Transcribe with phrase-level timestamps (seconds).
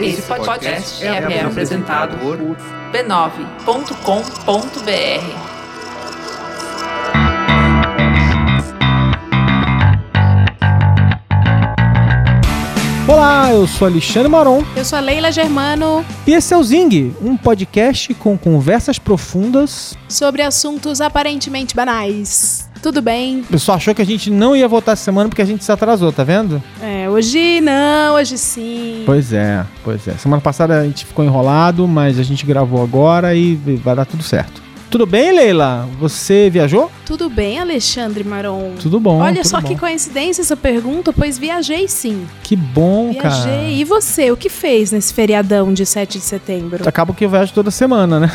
[0.00, 2.36] Esse podcast é, é apresentado por
[2.92, 3.92] b9.com.br.
[13.08, 17.14] Olá, eu sou Alexandre Maron Eu sou a Leila Germano, e esse é o Zing,
[17.20, 19.96] um podcast com conversas profundas.
[20.08, 22.70] sobre assuntos aparentemente banais.
[22.82, 23.42] Tudo bem?
[23.42, 25.70] O pessoal achou que a gente não ia votar essa semana porque a gente se
[25.70, 26.60] atrasou, tá vendo?
[26.82, 29.02] É, hoje não, hoje sim.
[29.06, 30.12] Pois é, pois é.
[30.14, 34.22] Semana passada a gente ficou enrolado, mas a gente gravou agora e vai dar tudo
[34.22, 34.62] certo.
[34.90, 35.88] Tudo bem, Leila?
[35.98, 36.92] Você viajou?
[37.06, 38.72] Tudo bem, Alexandre Maron?
[38.78, 39.20] Tudo bom.
[39.20, 39.68] Olha tudo só bom.
[39.68, 42.26] que coincidência essa pergunta, pois viajei sim.
[42.42, 43.30] Que bom, Viajei.
[43.30, 43.62] cara.
[43.70, 46.86] E você, o que fez nesse feriadão de 7 de setembro?
[46.86, 48.30] Acaba que eu viajo toda semana, né?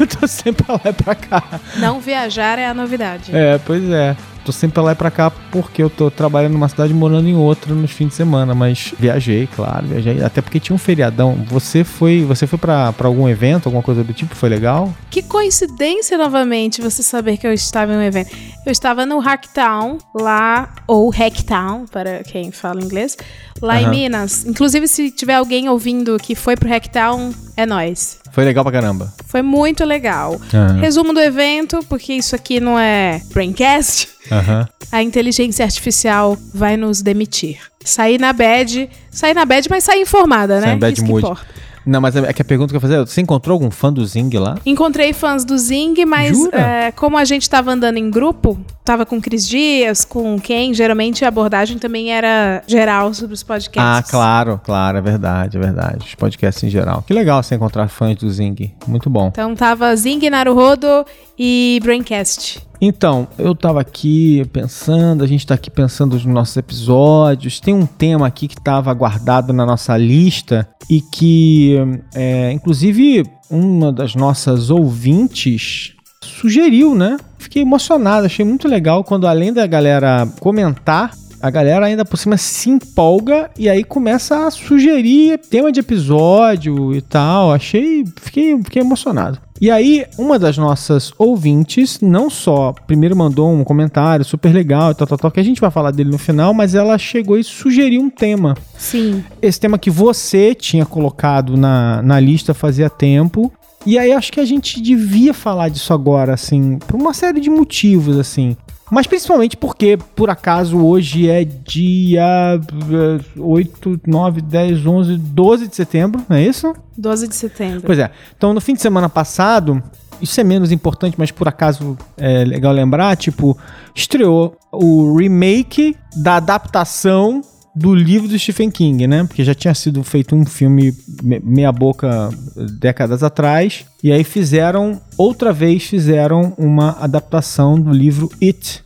[0.00, 1.42] eu tô sempre pra lá e pra cá.
[1.76, 3.30] Não viajar é a novidade.
[3.36, 4.16] É, pois é.
[4.48, 7.28] Tô sempre pra lá e pra cá porque eu tô trabalhando numa cidade e morando
[7.28, 10.24] em outra nos fins de semana, mas viajei, claro, viajei.
[10.24, 11.44] Até porque tinha um feriadão.
[11.48, 14.34] Você foi, você foi pra pra algum evento, alguma coisa do tipo?
[14.34, 14.90] Foi legal?
[15.10, 18.34] Que coincidência novamente você saber que eu estava em um evento.
[18.64, 23.18] Eu estava no Hacktown, lá, ou Hacktown, para quem fala inglês,
[23.60, 23.82] lá Aham.
[23.82, 24.46] em Minas.
[24.46, 28.17] Inclusive, se tiver alguém ouvindo que foi pro Hacktown, é nós.
[28.32, 29.12] Foi legal pra caramba.
[29.26, 30.40] Foi muito legal.
[30.52, 30.78] Aham.
[30.80, 34.08] Resumo do evento, porque isso aqui não é Braincast.
[34.30, 34.68] Aham.
[34.90, 37.58] A inteligência artificial vai nos demitir.
[37.84, 40.74] Sair na bad, sair na bad, mas sair informada, né?
[40.74, 41.24] em bad Isso que mood.
[41.24, 41.46] importa.
[41.88, 44.04] Não, mas é que a pergunta que eu fazer é: você encontrou algum fã do
[44.04, 44.56] Zing lá?
[44.66, 49.20] Encontrei fãs do Zing, mas é, como a gente tava andando em grupo, tava com
[49.20, 54.10] Cris Dias, com quem, geralmente a abordagem também era geral sobre os Ah, podcasts.
[54.10, 56.06] claro, claro, é verdade, é verdade.
[56.06, 57.02] Os podcasts em geral.
[57.06, 58.74] Que legal você encontrar fãs do Zing.
[58.86, 59.28] Muito bom.
[59.28, 61.04] Então tava Zing, Naruhodo
[61.38, 62.67] e Braincast.
[62.80, 67.58] Então, eu tava aqui pensando, a gente tá aqui pensando nos nossos episódios.
[67.58, 71.76] Tem um tema aqui que tava guardado na nossa lista e que,
[72.14, 77.16] é, inclusive, uma das nossas ouvintes sugeriu, né?
[77.36, 82.36] Fiquei emocionado, achei muito legal quando, além da galera comentar, a galera ainda por cima
[82.36, 87.52] se empolga e aí começa a sugerir tema de episódio e tal.
[87.52, 89.38] Achei, fiquei, fiquei emocionado.
[89.60, 94.94] E aí, uma das nossas ouvintes, não só primeiro mandou um comentário super legal e
[94.94, 97.42] tal, tal, tal, que a gente vai falar dele no final, mas ela chegou e
[97.42, 98.56] sugeriu um tema.
[98.76, 99.24] Sim.
[99.42, 103.52] Esse tema que você tinha colocado na, na lista fazia tempo.
[103.84, 107.50] E aí acho que a gente devia falar disso agora, assim, por uma série de
[107.50, 108.56] motivos, assim.
[108.90, 115.76] Mas principalmente porque, por acaso, hoje é dia eh, 8, 9, 10, 11, 12 de
[115.76, 116.74] setembro, não é isso?
[116.96, 117.82] 12 de setembro.
[117.84, 118.10] Pois é.
[118.36, 119.82] Então, no fim de semana passado,
[120.20, 123.56] isso é menos importante, mas por acaso é legal lembrar, tipo,
[123.94, 127.42] estreou o remake da adaptação
[127.78, 129.24] do livro do Stephen King, né?
[129.24, 132.30] Porque já tinha sido feito um filme me- meia boca
[132.78, 138.82] décadas atrás, e aí fizeram outra vez fizeram uma adaptação do livro It,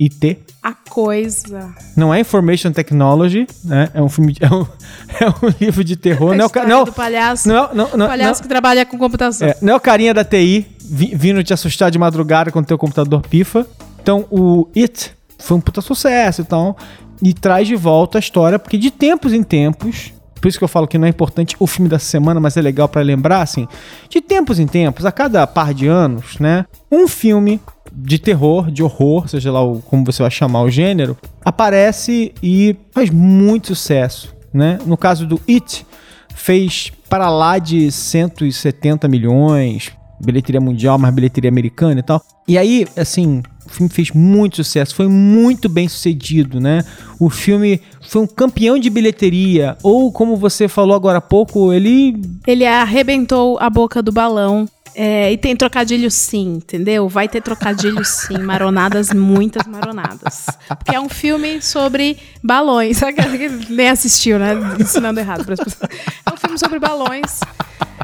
[0.00, 1.74] IT, A coisa.
[1.96, 3.88] não é Information Technology, né?
[3.94, 4.62] É um filme, de- é um,
[5.20, 7.48] é um livro de terror, A não é o não, do palhaço.
[7.48, 9.48] não, é- não, não, palhaço que trabalha com computação.
[9.48, 12.78] é, não é o carinha da TI vi- vindo te assustar de madrugada quando teu
[12.78, 13.66] computador pifa.
[14.02, 16.76] Então, o It foi um puta sucesso e tal.
[17.22, 20.12] E traz de volta a história, porque de tempos em tempos.
[20.40, 22.62] Por isso que eu falo que não é importante o filme da semana, mas é
[22.62, 23.66] legal pra lembrar, assim.
[24.08, 26.66] De tempos em tempos, a cada par de anos, né?
[26.92, 27.60] Um filme
[27.92, 32.76] de terror, de horror, seja lá o, como você vai chamar o gênero, aparece e
[32.92, 34.78] faz muito sucesso, né?
[34.84, 35.86] No caso do It,
[36.34, 39.90] fez para lá de 170 milhões,
[40.20, 42.22] bilheteria mundial, mais bilheteria americana e tal.
[42.46, 46.84] E aí, assim, o filme fez muito sucesso, foi muito bem sucedido, né?
[47.18, 52.20] O filme foi um campeão de bilheteria, ou como você falou agora há pouco, ele
[52.46, 54.66] Ele arrebentou a boca do balão.
[54.98, 57.06] É, e tem trocadilho sim, entendeu?
[57.06, 60.46] Vai ter trocadilho sim, maronadas, muitas maronadas.
[60.68, 62.96] Porque é um filme sobre balões.
[62.96, 64.54] Sabe que nem assistiu, né?
[64.80, 65.90] Ensinando errado para as pessoas.
[66.24, 67.40] É um filme sobre balões.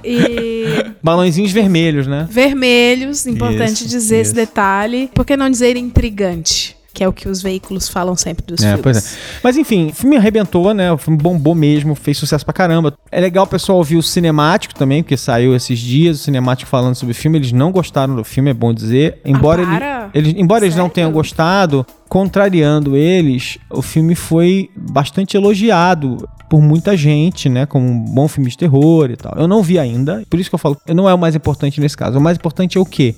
[0.04, 2.26] E balãozinhos vermelhos, né?
[2.28, 4.34] vermelhos, importante Isso, dizer esse isso.
[4.34, 5.10] detalhe.
[5.14, 6.76] Por que não dizer intrigante?
[6.94, 9.14] Que é o que os veículos falam sempre dos É, filmes.
[9.14, 9.18] é.
[9.42, 10.92] Mas enfim, o filme arrebentou, né?
[10.92, 12.92] O filme bombou mesmo, fez sucesso pra caramba.
[13.10, 16.94] É legal o pessoal ouvir o cinemático também, porque saiu esses dias, o cinemático falando
[16.94, 17.38] sobre o filme.
[17.38, 19.20] Eles não gostaram do filme, é bom dizer.
[19.24, 25.36] Embora, Ah, ele- eles, embora eles não tenham gostado, contrariando eles, o filme foi bastante
[25.36, 27.64] elogiado por muita gente, né?
[27.66, 29.32] Como um bom filme de terror e tal.
[29.36, 31.96] Eu não vi ainda, por isso que eu falo, não é o mais importante nesse
[31.96, 32.18] caso.
[32.18, 33.14] O mais importante é o quê?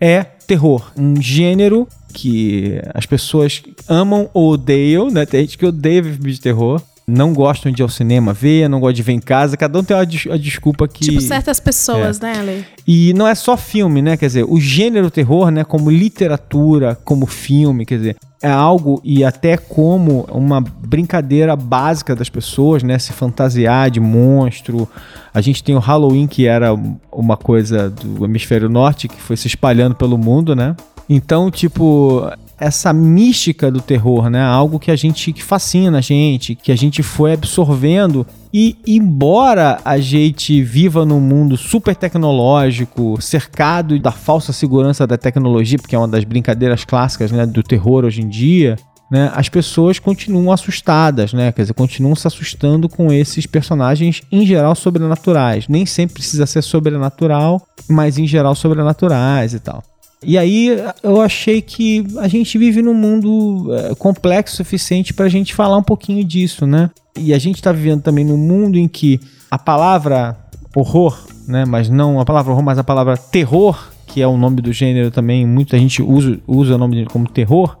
[0.00, 0.92] É terror.
[0.96, 5.26] Um gênero que as pessoas amam ou odeiam, né?
[5.26, 6.80] Tem gente que odeia filme de terror.
[7.08, 9.84] não gostam de ir ao cinema ver, não gostam de ver em casa, cada um
[9.84, 11.04] tem a, des- a desculpa que...
[11.04, 12.64] Tipo certas pessoas, né, Ale?
[12.84, 14.16] E não é só filme, né?
[14.16, 19.22] Quer dizer, o gênero terror, né, como literatura, como filme, quer dizer, é algo e
[19.22, 22.98] até como uma brincadeira básica das pessoas, né?
[22.98, 24.88] Se fantasiar de monstro.
[25.32, 26.74] A gente tem o Halloween, que era
[27.12, 30.74] uma coisa do hemisfério norte, que foi se espalhando pelo mundo, né?
[31.08, 34.42] Então, tipo, essa mística do terror, né?
[34.42, 39.78] Algo que a gente que fascina a gente, que a gente foi absorvendo e embora
[39.84, 45.98] a gente viva num mundo super tecnológico, cercado da falsa segurança da tecnologia, porque é
[45.98, 48.76] uma das brincadeiras clássicas, né, do terror hoje em dia,
[49.10, 51.52] né, as pessoas continuam assustadas, né?
[51.52, 55.68] Quer dizer, continuam se assustando com esses personagens em geral sobrenaturais.
[55.68, 59.82] Nem sempre precisa ser sobrenatural, mas em geral sobrenaturais e tal.
[60.22, 60.68] E aí
[61.02, 65.54] eu achei que a gente vive num mundo é, complexo o suficiente para a gente
[65.54, 66.90] falar um pouquinho disso, né?
[67.16, 69.20] E a gente está vivendo também num mundo em que
[69.50, 70.36] a palavra
[70.74, 71.64] horror, né?
[71.64, 75.10] Mas não a palavra horror, mas a palavra terror, que é o nome do gênero
[75.10, 77.76] também, muita gente usa, usa o nome dele como terror,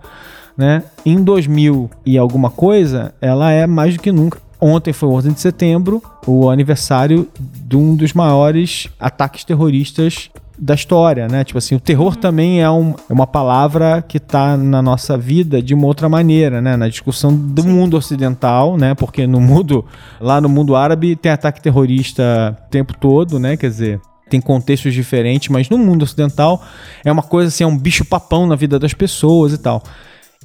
[0.56, 0.82] né?
[1.04, 4.38] Em 2000 e alguma coisa, ela é mais do que nunca.
[4.60, 11.28] Ontem foi 11 de setembro, o aniversário de um dos maiores ataques terroristas da história,
[11.28, 11.44] né?
[11.44, 15.60] Tipo assim, o terror também é, um, é uma palavra que tá na nossa vida
[15.60, 16.76] de uma outra maneira, né?
[16.76, 18.94] Na discussão do mundo ocidental, né?
[18.94, 19.84] Porque no mundo,
[20.20, 23.56] lá no mundo árabe tem ataque terrorista o tempo todo, né?
[23.56, 24.00] Quer dizer,
[24.30, 26.62] tem contextos diferentes, mas no mundo ocidental
[27.04, 29.82] é uma coisa assim, é um bicho papão na vida das pessoas e tal.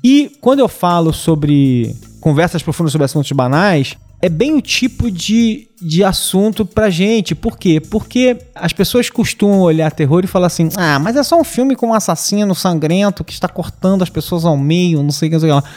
[0.03, 5.68] E quando eu falo sobre conversas profundas sobre assuntos banais, é bem o tipo de,
[5.81, 7.33] de assunto pra gente.
[7.33, 7.79] Por quê?
[7.79, 11.75] Porque as pessoas costumam olhar terror e falar assim: ah, mas é só um filme
[11.75, 15.35] com um assassino sangrento que está cortando as pessoas ao meio, não sei o que,
[15.35, 15.73] não sei o que lá.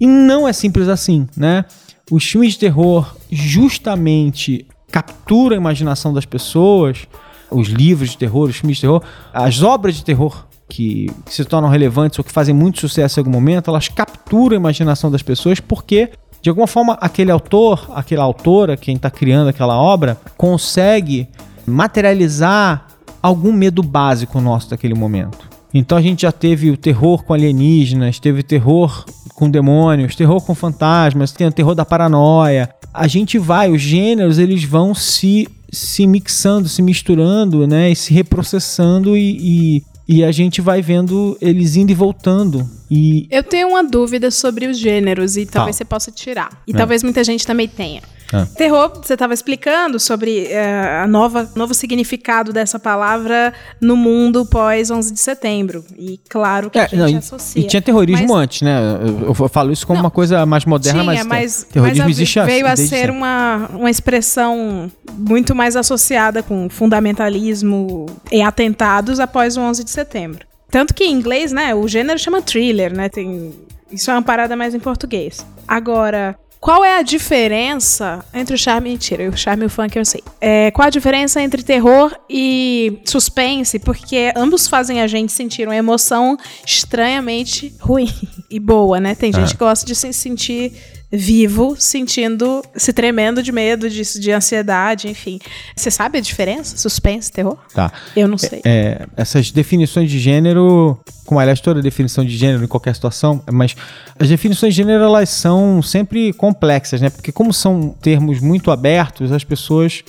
[0.00, 1.64] E não é simples assim, né?
[2.10, 7.06] Os filmes de terror justamente capturam a imaginação das pessoas,
[7.50, 9.02] os livros de terror, os filmes de terror,
[9.32, 13.30] as obras de terror que, se tornam relevantes ou que fazem muito sucesso em algum
[13.30, 16.10] momento, elas capturam a imaginação das pessoas porque
[16.46, 21.26] de alguma forma, aquele autor, aquela autora, quem está criando aquela obra, consegue
[21.66, 22.86] materializar
[23.20, 25.50] algum medo básico nosso daquele momento.
[25.74, 29.04] Então a gente já teve o terror com alienígenas, teve terror
[29.34, 32.70] com demônios, terror com fantasmas, tem o terror da paranoia.
[32.94, 38.14] A gente vai, os gêneros, eles vão se se mixando, se misturando, né, e se
[38.14, 42.68] reprocessando e, e e a gente vai vendo eles indo e voltando.
[42.90, 46.62] E Eu tenho uma dúvida sobre os gêneros e talvez você possa tirar.
[46.66, 46.76] E É.
[46.76, 48.02] talvez muita gente também tenha.
[48.32, 48.44] É.
[48.56, 54.90] Terror, você estava explicando sobre eh, a nova novo significado dessa palavra no mundo pós
[54.90, 55.84] 11 de setembro.
[55.96, 57.62] E claro que a É, gente não, associa.
[57.62, 58.78] e tinha terrorismo Mas- antes, né?
[59.00, 62.08] Eu, eu falo isso como Não, uma coisa mais moderna, Tinha, mas, mas, terrorismo mas
[62.08, 69.20] a- existe veio a ser uma, uma expressão muito mais associada com fundamentalismo e atentados
[69.20, 70.46] após o 11 de setembro.
[70.70, 73.08] Tanto que em inglês, né, o gênero chama thriller, né?
[73.08, 73.52] Tem,
[73.90, 75.46] isso é uma parada mais em português.
[75.66, 79.30] Agora, qual é a diferença entre o charme e mentira?
[79.30, 80.20] O charme e o funk eu sei.
[80.40, 83.78] É, qual a diferença entre terror e suspense?
[83.78, 86.36] Porque ambos fazem a gente sentir uma emoção
[86.66, 88.12] estranhamente ruim
[88.50, 89.14] e boa, né?
[89.14, 90.72] Tem gente que gosta de se sentir
[91.10, 95.38] vivo, sentindo, se tremendo de medo, de, de ansiedade, enfim.
[95.74, 96.76] Você sabe a diferença?
[96.76, 97.56] Suspense, terror?
[97.72, 97.92] Tá.
[98.16, 98.60] Eu não sei.
[98.64, 103.76] É, essas definições de gênero, como aliás toda definição de gênero em qualquer situação, mas
[104.18, 107.08] as definições de gênero elas são sempre complexas, né?
[107.08, 110.02] Porque como são termos muito abertos, as pessoas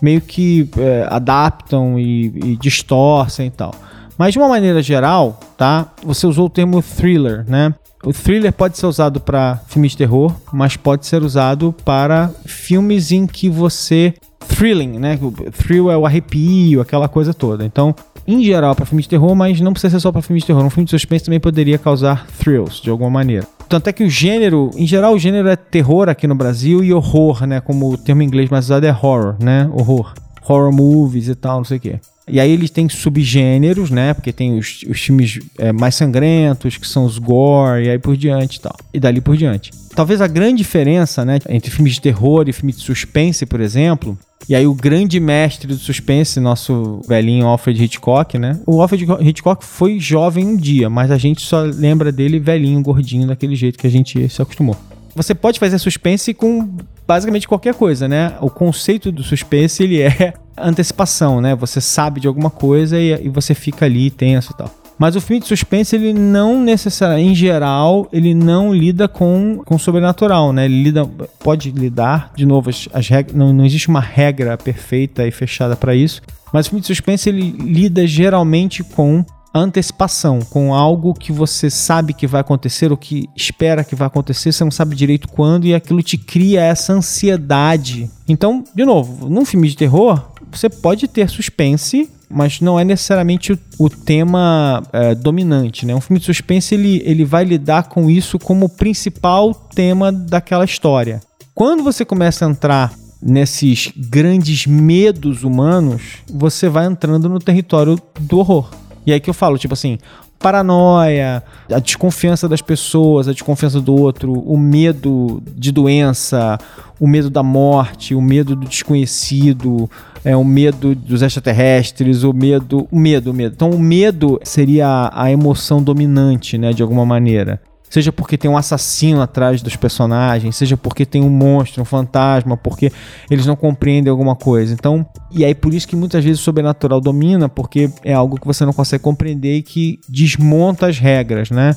[0.00, 3.74] meio que é, adaptam e, e distorcem e tal.
[4.16, 5.92] Mas de uma maneira geral, tá?
[6.02, 7.74] Você usou o termo thriller, né?
[8.02, 13.12] O thriller pode ser usado para filmes de terror, mas pode ser usado para filmes
[13.12, 14.14] em que você
[14.48, 15.18] thrilling, né?
[15.20, 17.64] O Thrill é o arrepio, aquela coisa toda.
[17.64, 17.94] Então,
[18.26, 20.64] em geral, para filmes de terror, mas não precisa ser só para filmes de terror.
[20.64, 23.46] Um filme de suspense também poderia causar thrills de alguma maneira.
[23.68, 26.92] Tanto é que o gênero, em geral, o gênero é terror aqui no Brasil e
[26.92, 27.60] horror, né?
[27.60, 29.70] Como o termo em inglês mais usado é horror, né?
[29.72, 30.12] Horror.
[30.42, 32.00] Horror movies e tal, não sei o quê.
[32.30, 34.14] E aí eles têm subgêneros, né?
[34.14, 38.16] Porque tem os, os filmes é, mais sangrentos, que são os gore, e aí por
[38.16, 38.76] diante e tal.
[38.94, 39.70] E dali por diante.
[39.94, 44.16] Talvez a grande diferença, né, entre filmes de terror e filme de suspense, por exemplo,
[44.48, 48.58] e aí o grande mestre do suspense, nosso velhinho Alfred Hitchcock, né?
[48.66, 53.26] O Alfred Hitchcock foi jovem um dia, mas a gente só lembra dele velhinho, gordinho,
[53.26, 54.76] daquele jeito que a gente se acostumou.
[55.14, 56.68] Você pode fazer suspense com
[57.06, 58.34] basicamente qualquer coisa, né?
[58.40, 61.54] O conceito do suspense, ele é antecipação, né?
[61.54, 64.70] Você sabe de alguma coisa e, e você fica ali tenso e tal.
[65.00, 69.76] Mas o filme de suspense, ele não necessariamente, em geral, ele não lida com, com
[69.76, 70.66] o sobrenatural, né?
[70.66, 71.06] Ele lida,
[71.38, 75.74] pode lidar, de novo, as, as regras, não, não existe uma regra perfeita e fechada
[75.74, 76.20] para isso.
[76.52, 79.24] Mas o filme de suspense, ele lida geralmente com
[79.54, 84.52] antecipação, com algo que você sabe que vai acontecer ou que espera que vai acontecer,
[84.52, 88.08] você não sabe direito quando e aquilo te cria essa ansiedade.
[88.28, 93.52] Então, de novo, num filme de terror, você pode ter suspense, mas não é necessariamente
[93.52, 95.94] o, o tema é, dominante, né?
[95.94, 101.20] Um filme de suspense ele, ele vai lidar com isso como principal tema daquela história.
[101.54, 102.92] Quando você começa a entrar
[103.22, 108.70] nesses grandes medos humanos, você vai entrando no território do horror.
[109.06, 109.98] E aí que eu falo, tipo assim,
[110.40, 116.58] paranoia, a desconfiança das pessoas, a desconfiança do outro, o medo de doença,
[116.98, 119.88] o medo da morte, o medo do desconhecido,
[120.24, 123.52] é, o medo dos extraterrestres, o medo, o medo, o medo.
[123.54, 128.48] Então o medo seria a, a emoção dominante, né, de alguma maneira seja porque tem
[128.48, 132.92] um assassino atrás dos personagens, seja porque tem um monstro, um fantasma, porque
[133.28, 134.72] eles não compreendem alguma coisa.
[134.72, 138.46] Então, e aí por isso que muitas vezes o sobrenatural domina, porque é algo que
[138.46, 141.74] você não consegue compreender e que desmonta as regras, né?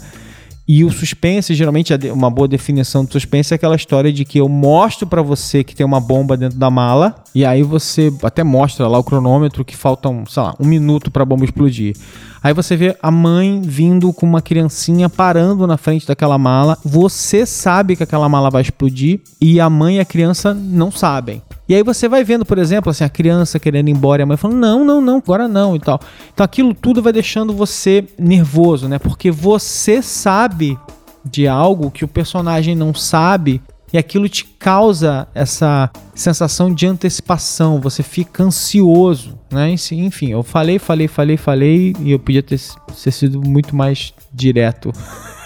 [0.66, 4.48] E o suspense, geralmente, uma boa definição do suspense é aquela história de que eu
[4.48, 8.88] mostro para você que tem uma bomba dentro da mala, e aí você até mostra
[8.88, 11.98] lá o cronômetro que faltam, sei lá, um minuto para a bomba explodir.
[12.42, 16.78] Aí você vê a mãe vindo com uma criancinha parando na frente daquela mala.
[16.84, 21.42] Você sabe que aquela mala vai explodir e a mãe e a criança não sabem.
[21.68, 24.26] E aí você vai vendo, por exemplo, assim, a criança querendo ir embora e a
[24.26, 26.00] mãe falando, não, não, não, agora não e tal.
[26.34, 29.00] Então aquilo tudo vai deixando você nervoso, né?
[29.00, 30.78] Porque você sabe
[31.24, 33.62] de algo que o personagem não sabe
[33.94, 39.70] e aquilo te causa essa sensação de antecipação, você fica ansioso, né?
[39.92, 44.92] Enfim, eu falei, falei, falei, falei e eu podia ter, ter sido muito mais direto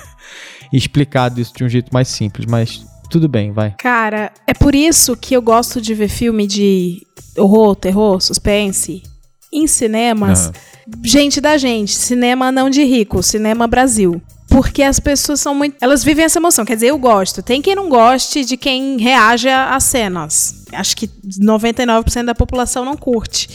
[0.72, 3.76] e explicado isso de um jeito mais simples, mas tudo bem, vai.
[3.78, 7.06] Cara, é por isso que eu gosto de ver filme de
[7.38, 9.04] horror, terror, suspense
[9.52, 10.48] em cinemas.
[10.48, 10.52] Uhum.
[11.04, 14.22] Gente da gente, cinema não de rico, cinema Brasil.
[14.50, 15.76] Porque as pessoas são muito.
[15.82, 16.66] Elas vivem essa emoção.
[16.66, 17.44] Quer dizer, eu gosto.
[17.44, 20.66] Tem quem não goste de quem reage às cenas.
[20.72, 23.50] Acho que 99% da população não curte.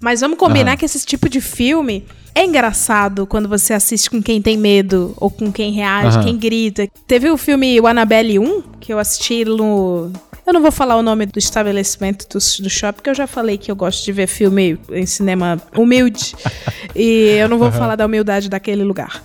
[0.00, 0.76] Mas vamos combinar uhum.
[0.76, 5.30] que esse tipo de filme é engraçado quando você assiste com quem tem medo, ou
[5.30, 6.24] com quem reage, uhum.
[6.24, 6.88] quem grita.
[7.06, 10.10] Teve o filme O Annabelle 1, que eu assisti no.
[10.44, 13.56] Eu não vou falar o nome do estabelecimento do, do shopping, porque eu já falei
[13.56, 16.34] que eu gosto de ver filme em cinema humilde.
[16.94, 17.72] e eu não vou uhum.
[17.72, 19.22] falar da humildade daquele lugar.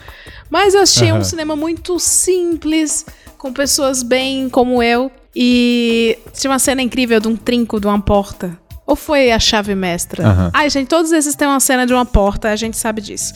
[0.49, 3.05] Mas eu achei um cinema muito simples,
[3.37, 5.11] com pessoas bem como eu.
[5.35, 8.57] E tinha uma cena incrível de um trinco de uma porta.
[8.89, 10.27] Ou foi a chave mestra?
[10.27, 10.49] Uhum.
[10.51, 13.35] Ai, gente, todos esses têm uma cena de uma porta, a gente sabe disso.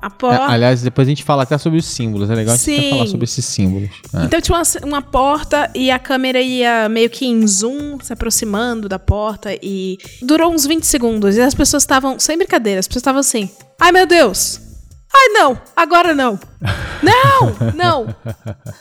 [0.00, 0.44] A porta...
[0.44, 2.30] É, aliás, depois a gente fala até sobre os símbolos.
[2.30, 2.72] É legal Sim.
[2.72, 3.90] a gente falar sobre esses símbolos.
[4.14, 4.24] É.
[4.24, 8.88] Então tinha uma, uma, porta e a câmera ia meio que em zoom, se aproximando
[8.88, 11.36] da porta e durou uns 20 segundos.
[11.36, 14.58] E as pessoas estavam, sem brincadeira, as pessoas estavam assim: ai meu Deus,
[15.16, 16.38] Ai, não, agora não.
[17.02, 18.16] Não, não.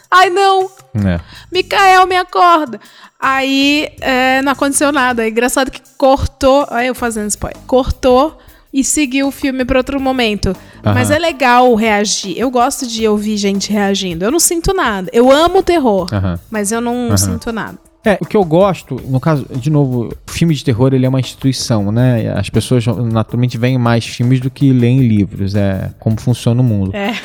[0.09, 0.69] Ai, não.
[0.95, 1.19] É.
[1.51, 2.79] Micael, me acorda.
[3.19, 5.25] Aí é, não aconteceu nada.
[5.25, 6.67] É engraçado que cortou.
[6.69, 7.59] Aí eu fazendo spoiler.
[7.65, 8.37] Cortou
[8.71, 10.55] e seguiu o filme para outro momento.
[10.83, 12.37] Mas é legal reagir.
[12.37, 14.23] Eu gosto de ouvir gente reagindo.
[14.23, 15.09] Eu não sinto nada.
[15.11, 16.07] Eu amo o terror,
[16.51, 17.79] mas eu não sinto nada.
[18.05, 21.21] É, o que eu gosto, no caso, de novo, filme de terror ele é uma
[21.21, 22.33] instituição, né?
[22.35, 26.93] As pessoas naturalmente veem mais filmes do que leem livros, é como funciona o mundo.
[26.93, 27.15] É.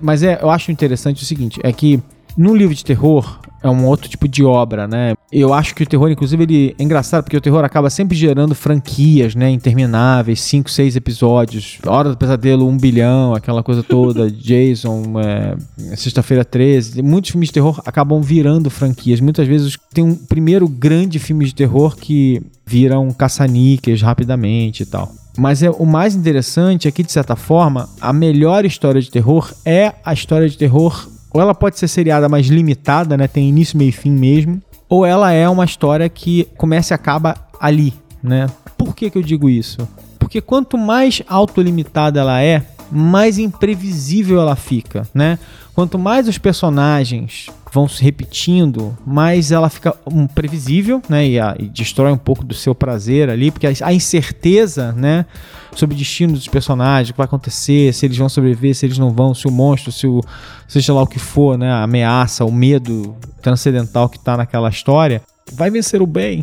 [0.00, 2.02] Mas é, eu acho interessante o seguinte, é que
[2.36, 5.14] no livro de terror, é um outro tipo de obra, né?
[5.30, 8.54] Eu acho que o terror, inclusive, ele é engraçado porque o terror acaba sempre gerando
[8.54, 9.50] franquias, né?
[9.50, 15.56] Intermináveis, cinco, seis episódios, Hora do Pesadelo, um bilhão, aquela coisa toda, Jason, é,
[15.96, 17.02] Sexta-feira 13.
[17.02, 19.20] Muitos filmes de terror acabam virando franquias.
[19.20, 25.12] Muitas vezes tem um primeiro grande filme de terror que viram caça-níqueis rapidamente e tal.
[25.36, 29.52] Mas é, o mais interessante é que, de certa forma, a melhor história de terror
[29.64, 33.28] é a história de terror ou ela pode ser seriada mais limitada, né?
[33.28, 34.60] Tem início, meio e fim mesmo.
[34.88, 38.48] Ou ela é uma história que começa e acaba ali, né?
[38.76, 39.88] Por que, que eu digo isso?
[40.18, 45.38] Porque quanto mais autolimitada ela é, mais imprevisível ela fica, né?
[45.74, 51.26] Quanto mais os personagens vão se repetindo, mais ela fica um, previsível, né?
[51.26, 55.26] E, a, e, destrói um pouco do seu prazer ali, porque a, a, incerteza, né?
[55.74, 58.98] Sobre o destino dos personagens, o que vai acontecer, se eles vão sobreviver, se eles
[58.98, 60.20] não vão, se o monstro, se o.
[60.66, 61.70] seja lá o que for, né?
[61.70, 66.42] A ameaça, o medo transcendental que está naquela história, vai vencer o bem.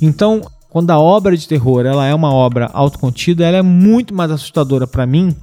[0.00, 4.30] Então, quando a obra de terror ela é uma obra autocontida, ela é muito mais
[4.30, 5.34] assustadora para mim,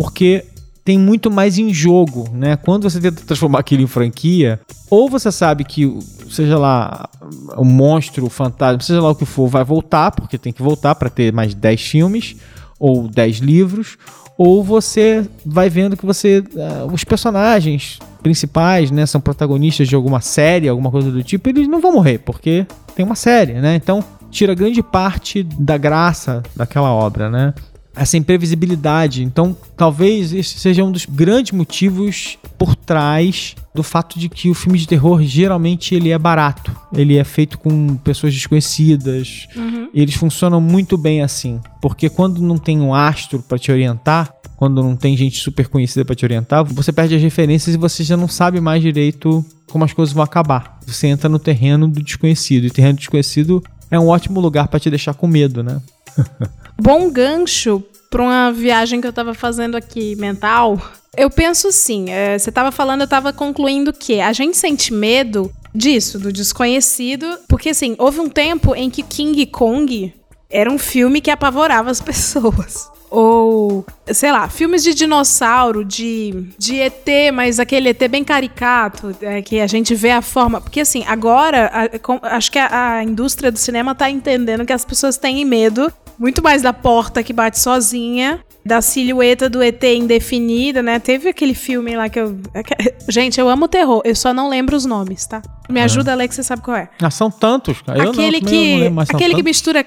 [0.00, 0.44] porque
[0.82, 2.56] tem muito mais em jogo, né?
[2.56, 4.58] Quando você tenta transformar aquilo em franquia,
[4.90, 5.98] ou você sabe que,
[6.30, 7.08] seja lá,
[7.56, 10.94] o monstro, o fantasma, seja lá o que for, vai voltar, porque tem que voltar
[10.94, 12.36] para ter mais 10 filmes
[12.78, 13.98] ou 10 livros,
[14.38, 20.22] ou você vai vendo que você uh, os personagens principais, né, são protagonistas de alguma
[20.22, 22.66] série, alguma coisa do tipo, eles não vão morrer, porque
[22.96, 23.74] tem uma série, né?
[23.74, 27.52] Então, tira grande parte da graça daquela obra, né?
[27.94, 29.22] Essa imprevisibilidade.
[29.22, 34.54] Então, talvez esse seja um dos grandes motivos por trás do fato de que o
[34.54, 36.74] filme de terror geralmente ele é barato.
[36.92, 39.46] Ele é feito com pessoas desconhecidas.
[39.56, 39.88] Uhum.
[39.92, 44.32] E eles funcionam muito bem assim, porque quando não tem um astro para te orientar,
[44.56, 48.04] quando não tem gente super conhecida para te orientar, você perde as referências e você
[48.04, 50.78] já não sabe mais direito como as coisas vão acabar.
[50.86, 52.64] Você entra no terreno do desconhecido.
[52.64, 55.80] E o terreno desconhecido é um ótimo lugar para te deixar com medo, né?
[56.82, 60.80] Bom gancho para uma viagem que eu estava fazendo aqui mental.
[61.14, 65.52] Eu penso assim, é, você estava falando, eu estava concluindo que a gente sente medo
[65.74, 70.14] disso, do desconhecido, porque assim, houve um tempo em que King Kong
[70.48, 72.89] era um filme que apavorava as pessoas.
[73.10, 79.42] Ou, sei lá, filmes de dinossauro, de, de ET, mas aquele ET bem caricato, é,
[79.42, 80.60] que a gente vê a forma.
[80.60, 84.72] Porque, assim, agora, a, com, acho que a, a, indústria do cinema tá entendendo que
[84.72, 89.82] as pessoas têm medo muito mais da porta que bate sozinha, da silhueta do ET
[89.82, 90.98] indefinida, né?
[90.98, 92.38] Teve aquele filme lá que eu.
[92.54, 92.62] É
[93.08, 95.42] gente, eu amo terror, eu só não lembro os nomes, tá?
[95.68, 96.88] Me ajuda, Alex, você sabe qual é.
[97.00, 97.98] Ah, são tantos, cara.
[97.98, 99.84] Eu aquele não, que, não aquele que mistura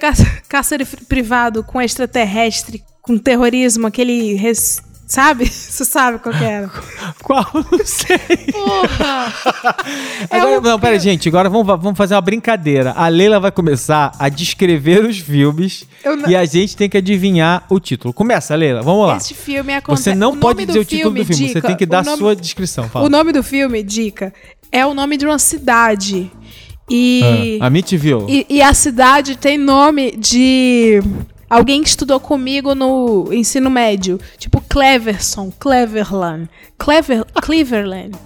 [0.47, 4.35] cárcere privado com extraterrestre, com terrorismo, aquele.
[4.35, 4.81] Res
[5.13, 5.45] Sabe?
[5.45, 6.67] Você sabe qual que era.
[7.21, 7.45] Qual?
[7.53, 8.17] Não sei.
[8.51, 9.31] Porra!
[10.27, 11.29] É agora, não, pera, gente.
[11.29, 12.93] Agora vamos, vamos fazer uma brincadeira.
[12.97, 16.27] A Leila vai começar a descrever os filmes não...
[16.27, 18.11] e a gente tem que adivinhar o título.
[18.11, 18.81] Começa, Leila.
[18.81, 19.17] Vamos lá.
[19.17, 20.05] Este filme acontece...
[20.05, 21.47] Você não pode dizer o título do filme.
[21.47, 22.17] Dica, você tem que dar a nome...
[22.17, 22.89] sua descrição.
[22.89, 23.05] Fala.
[23.05, 24.33] O nome do filme, dica,
[24.71, 26.31] é o nome de uma cidade.
[26.89, 27.59] E...
[27.61, 28.25] Ah, Amityville.
[28.27, 31.01] E, e a cidade tem nome de
[31.49, 34.19] Alguém que estudou comigo no ensino médio.
[34.37, 36.49] Tipo Cleverson, Cleverland.
[36.77, 38.17] Clever, Cleverland.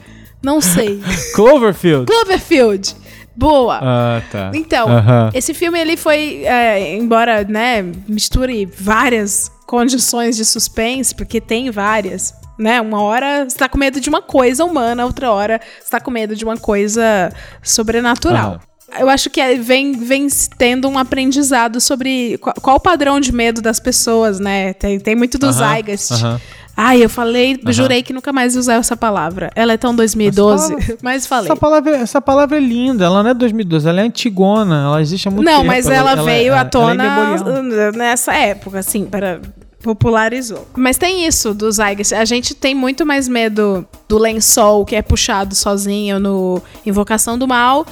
[0.41, 1.01] Não sei.
[1.35, 2.05] Cloverfield.
[2.05, 2.95] Cloverfield.
[3.35, 3.79] Boa.
[3.81, 4.51] Ah, tá.
[4.53, 5.31] Então, uh -huh.
[5.33, 12.33] esse filme ele foi, é, embora, né, misture várias condições de suspense, porque tem várias,
[12.57, 12.81] né?
[12.81, 16.09] Uma hora você tá com medo de uma coisa humana, outra hora você tá com
[16.09, 18.53] medo de uma coisa sobrenatural.
[18.53, 22.79] Uh -huh eu acho que é, vem, vem tendo um aprendizado sobre qual, qual, o
[22.79, 24.73] padrão de medo das pessoas, né?
[24.73, 26.11] Tem, tem muito do uh -huh, Zeitgeist.
[26.11, 26.41] Uh -huh.
[26.75, 27.73] Ai, eu falei, uh -huh.
[27.73, 29.51] jurei que nunca mais ia usar essa palavra.
[29.55, 31.51] Ela é tão 2012, palavra, mas falei.
[31.51, 35.27] Essa palavra, essa palavra é linda, ela não é 2012, ela é antigona, ela existe
[35.27, 35.63] há muito não, tempo.
[35.65, 39.41] Não, mas ela, ela veio ela, à tona é nessa época, assim, para
[39.81, 40.67] popularizou.
[40.75, 42.13] Mas tem isso do Zygeist.
[42.13, 47.47] A gente tem muito mais medo do lençol que é puxado sozinho no Invocação do
[47.47, 47.85] Mal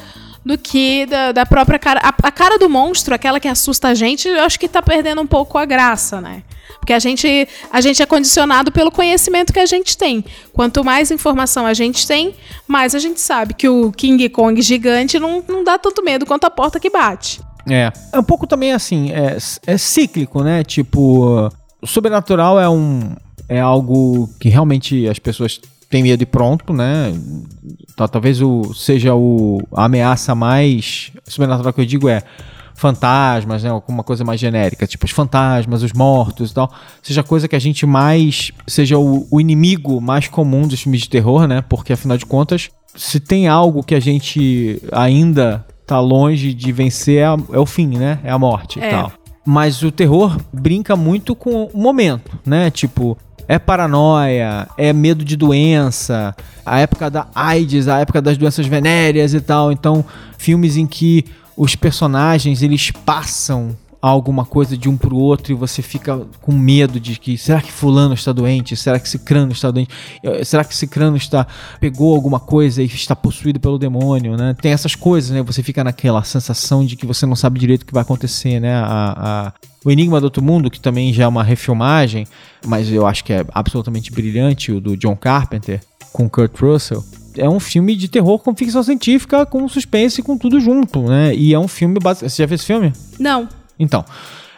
[0.46, 2.00] do que da, da própria cara.
[2.04, 5.20] A, a, cara do monstro, aquela que assusta a gente, eu acho que tá perdendo
[5.20, 6.44] um pouco a graça, né?
[6.80, 10.24] Porque a gente, a gente é condicionado pelo conhecimento que a gente tem.
[10.54, 12.36] Quanto mais informação a gente tem,
[12.68, 16.46] mais a gente sabe que o King Kong gigante não, não dá tanto medo quanto
[16.46, 17.42] a porta que bate.
[17.68, 17.92] É.
[18.14, 20.64] É um pouco também assim, é, é cíclico, né?
[20.64, 21.50] Tipo,
[21.82, 23.16] o sobrenatural é um.
[23.50, 25.60] É algo que realmente as pessoas
[25.96, 27.14] tem medo e pronto, né?
[27.96, 32.22] Tá, talvez o, seja o, a ameaça mais sobrenatural que eu digo é
[32.74, 33.70] fantasmas, né?
[33.70, 36.70] Alguma coisa mais genérica, tipo os fantasmas, os mortos e tal.
[37.02, 38.52] Seja a coisa que a gente mais.
[38.68, 41.62] Seja o, o inimigo mais comum dos filmes de terror, né?
[41.62, 47.20] Porque afinal de contas, se tem algo que a gente ainda tá longe de vencer,
[47.20, 48.20] é, é o fim, né?
[48.22, 48.88] É a morte é.
[48.90, 49.14] e tal.
[49.46, 52.70] Mas o terror brinca muito com o momento, né?
[52.70, 58.66] Tipo, é paranoia, é medo de doença, a época da AIDS, a época das doenças
[58.66, 59.72] venéreas e tal.
[59.72, 60.04] Então,
[60.38, 63.76] filmes em que os personagens eles passam
[64.10, 67.72] alguma coisa de um pro outro e você fica com medo de que será que
[67.72, 68.76] fulano está doente?
[68.76, 69.89] Será que crânio está doente?
[70.44, 71.48] Será que crânio está
[71.80, 74.56] pegou alguma coisa e está possuído pelo demônio, né?
[74.62, 75.41] Tem essas coisas, né?
[75.44, 78.76] Você fica naquela sensação de que você não sabe direito o que vai acontecer, né?
[78.76, 82.28] A, a, o Enigma do Outro Mundo, que também já é uma refilmagem,
[82.65, 87.04] mas eu acho que é absolutamente brilhante, o do John Carpenter com Kurt Russell
[87.38, 91.36] é um filme de terror com ficção científica, com suspense, com tudo junto, né?
[91.36, 92.30] E é um filme básico.
[92.30, 92.94] Você já fez esse filme?
[93.20, 93.48] Não.
[93.80, 94.06] Então,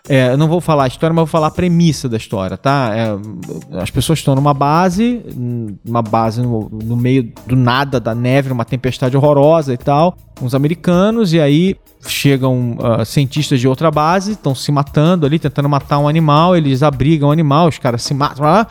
[0.09, 2.91] é, eu não vou falar a história, mas vou falar a premissa da história, tá?
[2.95, 5.21] É, as pessoas estão numa base,
[5.85, 10.55] uma base no, no, meio do nada, da neve, numa tempestade horrorosa e tal, uns
[10.55, 11.75] americanos, e aí
[12.07, 16.83] chegam uh, cientistas de outra base, estão se matando ali, tentando matar um animal, eles
[16.83, 18.65] abrigam o animal, os caras se matam lá,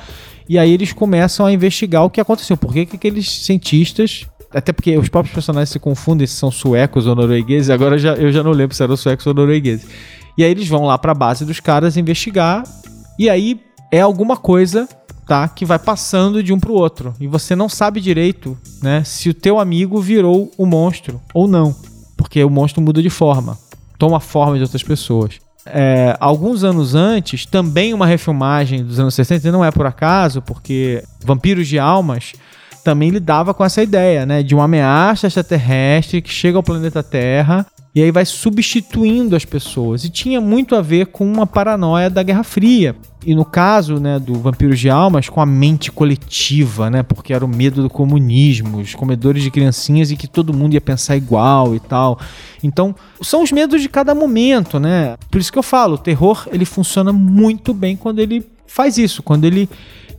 [0.48, 2.56] E aí eles começam a investigar o que aconteceu.
[2.56, 4.26] Por que, que aqueles cientistas.
[4.54, 7.68] Até porque os próprios personagens se confundem se são suecos ou noruegueses.
[7.68, 9.86] Agora eu já, eu já não lembro se eram suecos ou noruegueses.
[10.36, 12.62] E aí eles vão lá pra base dos caras investigar.
[13.18, 14.88] E aí é alguma coisa,
[15.26, 15.48] tá?
[15.48, 17.14] Que vai passando de um pro outro.
[17.18, 19.02] E você não sabe direito, né?
[19.04, 21.74] Se o teu amigo virou o monstro ou não.
[22.16, 23.58] Porque o monstro muda de forma.
[23.98, 25.38] Toma forma de outras pessoas.
[25.64, 30.40] É, alguns anos antes, também uma refilmagem dos anos 60, e não é por acaso,
[30.40, 32.34] porque Vampiros de Almas
[32.84, 34.44] também lidava com essa ideia, né?
[34.44, 37.66] De uma ameaça extraterrestre que chega ao planeta Terra
[37.96, 40.04] e aí vai substituindo as pessoas.
[40.04, 42.94] E tinha muito a ver com uma paranoia da Guerra Fria.
[43.24, 47.02] E no caso, né, do Vampiros de Almas, com a mente coletiva, né?
[47.02, 50.80] Porque era o medo do comunismo, os comedores de criancinhas e que todo mundo ia
[50.80, 52.20] pensar igual e tal.
[52.62, 55.16] Então, são os medos de cada momento, né?
[55.30, 59.22] Por isso que eu falo, o terror, ele funciona muito bem quando ele faz isso,
[59.22, 59.70] quando ele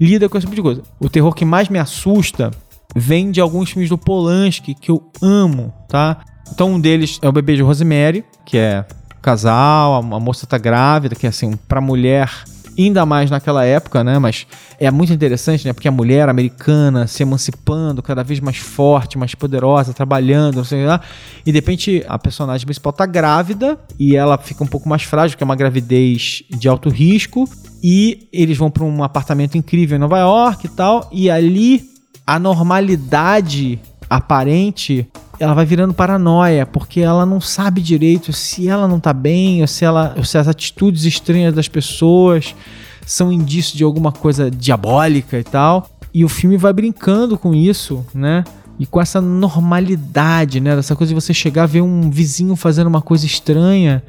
[0.02, 0.82] lida com esse tipo de coisa.
[1.00, 2.50] O terror que mais me assusta
[2.96, 6.26] vem de alguns filmes do Polanski que eu amo, tá?
[6.52, 8.86] Então um deles é o Bebê de Rosemary, que é
[9.22, 12.30] casal, a, a moça tá grávida, que é assim, pra mulher
[12.78, 14.20] ainda mais naquela época, né?
[14.20, 14.46] Mas
[14.80, 15.74] é muito interessante, né?
[15.74, 20.86] Porque a mulher americana se emancipando, cada vez mais forte, mais poderosa, trabalhando, não sei
[20.86, 21.02] lá.
[21.46, 25.38] E de repente a personagem principal tá grávida e ela fica um pouco mais frágil,
[25.38, 27.50] que é uma gravidez de alto risco.
[27.84, 31.10] E eles vão para um apartamento incrível em Nova York e tal.
[31.12, 31.90] E ali
[32.26, 33.80] a normalidade
[34.10, 35.08] aparente
[35.40, 39.68] ela vai virando paranoia, porque ela não sabe direito se ela não tá bem, ou
[39.68, 42.56] se, ela, ou se as atitudes estranhas das pessoas
[43.06, 45.90] são indícios de alguma coisa diabólica e tal.
[46.14, 48.44] E o filme vai brincando com isso, né?
[48.80, 50.76] E com essa normalidade, né?
[50.76, 54.04] Dessa coisa de você chegar ver um vizinho fazendo uma coisa estranha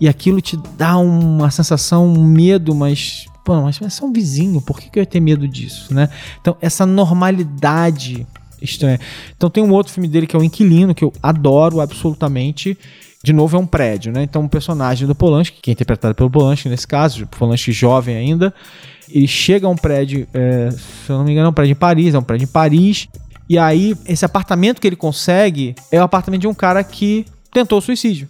[0.00, 4.60] e aquilo te dá uma sensação, um medo, mas pô, mas é só um vizinho,
[4.60, 6.08] por que, que eu ia ter medo disso, né?
[6.40, 8.26] Então, essa normalidade
[8.62, 8.98] estranha.
[9.36, 12.76] Então tem um outro filme dele que é o Inquilino, que eu adoro absolutamente.
[13.24, 14.24] De novo, é um prédio, né?
[14.24, 18.52] Então, um personagem do Polanski, que é interpretado pelo Polanski nesse caso, Polanski jovem ainda,
[19.08, 21.76] ele chega a um prédio, é, se eu não me engano, é um prédio em
[21.76, 23.06] Paris, é um prédio em Paris,
[23.48, 27.80] e aí esse apartamento que ele consegue é o apartamento de um cara que tentou
[27.80, 28.26] suicídio.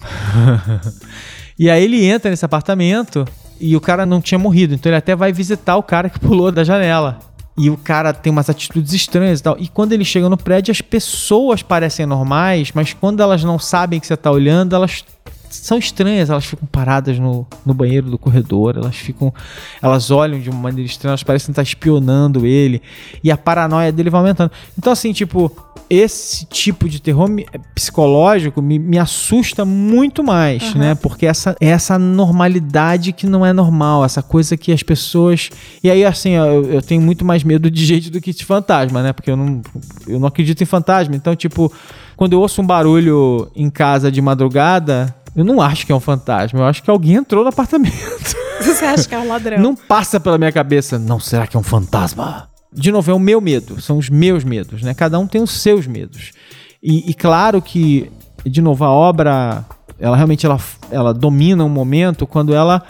[1.56, 3.24] e aí ele entra nesse apartamento
[3.60, 6.50] e o cara não tinha morrido, então ele até vai visitar o cara que pulou
[6.50, 7.20] da janela.
[7.56, 9.56] E o cara tem umas atitudes estranhas e tal.
[9.58, 14.00] E quando ele chega no prédio, as pessoas parecem normais, mas quando elas não sabem
[14.00, 15.04] que você tá olhando, elas
[15.48, 19.32] são estranhas, elas ficam paradas no, no banheiro do corredor, elas ficam.
[19.80, 22.82] Elas olham de uma maneira estranha, elas parecem estar espionando ele.
[23.22, 24.50] E a paranoia dele vai aumentando.
[24.76, 25.50] Então, assim, tipo,
[25.88, 27.28] esse tipo de terror
[27.74, 30.80] psicológico me, me assusta muito mais, uhum.
[30.80, 30.94] né?
[30.94, 35.50] Porque essa, é essa normalidade que não é normal, essa coisa que as pessoas.
[35.82, 39.02] E aí, assim, eu, eu tenho muito mais medo de gente do que de fantasma,
[39.02, 39.12] né?
[39.12, 39.62] Porque eu não,
[40.06, 41.14] eu não acredito em fantasma.
[41.14, 41.72] Então, tipo,
[42.16, 46.00] quando eu ouço um barulho em casa de madrugada, eu não acho que é um
[46.00, 47.94] fantasma, eu acho que alguém entrou no apartamento.
[48.60, 49.58] Você acha que é um ladrão?
[49.58, 52.48] Não passa pela minha cabeça, não, será que é um fantasma?
[52.74, 54.92] De novo, é o meu medo, são os meus medos, né?
[54.94, 56.32] Cada um tem os seus medos.
[56.82, 58.10] E, e claro que,
[58.44, 59.64] de novo, a obra,
[59.98, 60.58] ela realmente ela,
[60.90, 62.82] ela domina um momento quando ela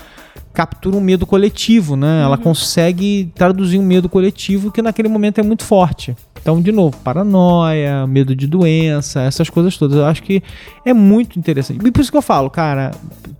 [0.55, 2.21] captura um medo coletivo, né?
[2.21, 2.25] Uhum.
[2.25, 6.17] Ela consegue traduzir um medo coletivo que naquele momento é muito forte.
[6.41, 9.97] Então, de novo, paranoia, medo de doença, essas coisas todas.
[9.97, 10.43] Eu acho que
[10.85, 11.81] é muito interessante.
[11.83, 12.91] E por isso que eu falo, cara,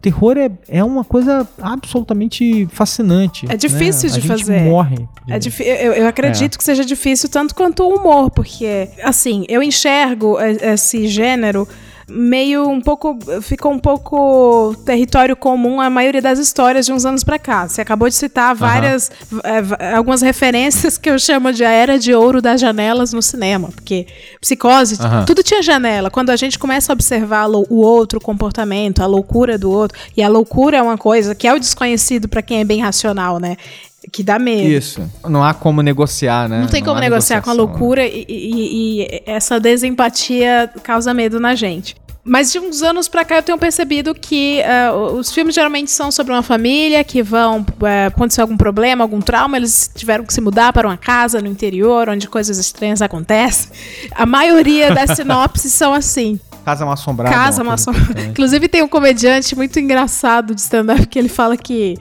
[0.01, 3.45] terror é, é uma coisa absolutamente fascinante.
[3.47, 4.19] É difícil né?
[4.19, 4.61] de a fazer.
[4.63, 5.07] morre.
[5.29, 5.39] É
[5.87, 6.59] eu, eu acredito é.
[6.59, 11.69] que seja difícil tanto quanto o humor, porque, assim, eu enxergo esse gênero
[12.09, 13.19] meio um pouco.
[13.43, 17.69] ficou um pouco território comum a maioria das histórias de uns anos para cá.
[17.69, 19.11] Você acabou de citar várias.
[19.31, 19.41] Uhum.
[19.79, 23.69] É, algumas referências que eu chamo de a era de ouro das janelas no cinema.
[23.69, 24.07] Porque
[24.41, 25.25] psicose, uhum.
[25.25, 26.11] tudo tinha janela.
[26.11, 30.23] Quando a gente começa a observar o outro, o comportamento, a loucura do outro, e
[30.23, 33.57] a loucura é uma coisa que é o desconhecido para quem é bem racional, né?
[34.13, 34.69] Que dá medo.
[34.69, 35.11] Isso.
[35.29, 36.61] Não há como negociar, né?
[36.61, 41.41] Não tem Não como negociar com a loucura e, e, e, essa desempatia causa medo
[41.41, 41.97] na gente.
[42.27, 46.11] Mas de uns anos pra cá eu tenho percebido que uh, os filmes geralmente são
[46.11, 50.41] sobre uma família que vão uh, acontecer algum problema, algum trauma, eles tiveram que se
[50.41, 53.71] mudar para uma casa no interior onde coisas estranhas acontecem.
[54.13, 56.41] A maioria das sinopses são assim.
[56.65, 57.35] Casa Mal Assombrada.
[57.35, 58.23] Casa Mal Assombrada.
[58.23, 61.99] Inclusive tem um comediante muito engraçado de stand-up que ele fala que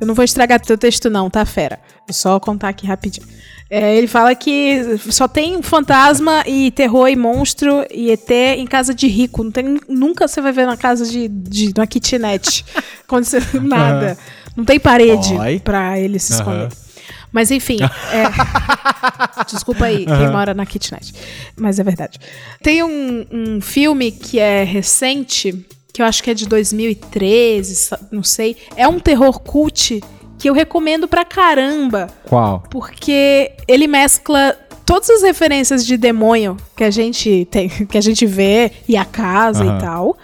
[0.00, 1.78] eu não vou estragar teu texto, não, tá, fera?
[2.06, 3.26] Vou só contar aqui rapidinho.
[3.70, 8.94] É, ele fala que só tem fantasma e terror e monstro e ET em casa
[8.94, 9.42] de rico.
[9.42, 12.64] Não tem, nunca você vai ver na casa de, de uma kitnet.
[13.06, 14.18] Aconteceu nada.
[14.56, 15.60] Não tem parede Oi.
[15.60, 16.64] pra ele se esconder.
[16.64, 16.84] Uhum.
[17.32, 17.78] Mas enfim,
[18.12, 19.44] é...
[19.50, 21.12] desculpa aí quem mora na kitnet,
[21.58, 22.20] mas é verdade.
[22.62, 28.00] Tem um, um filme que é recente, que eu acho que é de 2013, sa-
[28.10, 28.56] não sei.
[28.76, 30.02] É um terror cult
[30.38, 32.64] que eu recomendo pra caramba, Qual?
[32.68, 38.26] porque ele mescla todas as referências de demônio que a gente tem, que a gente
[38.26, 39.78] vê e a casa Aham.
[39.78, 40.18] e tal,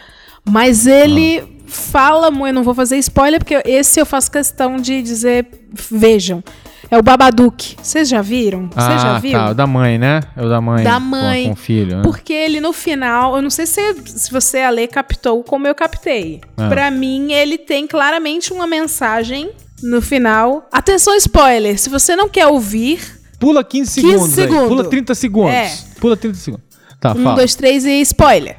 [0.45, 5.01] mas ele fala muito, eu não vou fazer spoiler porque esse eu faço questão de
[5.01, 6.43] dizer, vejam.
[6.91, 7.77] É o Babadook.
[7.81, 8.69] Vocês já viram?
[8.69, 9.33] Você já viu?
[9.33, 10.21] Tá, o da mãe, né?
[10.37, 10.83] É o da mãe.
[10.83, 11.47] Da mãe.
[11.47, 12.03] Com, o filho, né?
[12.03, 15.75] Porque ele no final, eu não sei se, se você a ler captou como eu
[15.75, 16.41] captei.
[16.57, 16.69] Ah.
[16.69, 19.51] Pra mim, ele tem claramente uma mensagem
[19.81, 20.69] no final.
[20.73, 21.79] Atenção, spoiler!
[21.79, 24.39] Se você não quer ouvir, Pula 15 15 segundos.
[24.39, 24.45] aí.
[24.45, 24.69] segundos.
[24.69, 25.55] Pula 30 segundos.
[25.55, 25.79] É.
[26.01, 26.67] Pula 30 segundos.
[27.01, 27.37] Tá, um, fala.
[27.37, 28.57] dois, três e spoiler.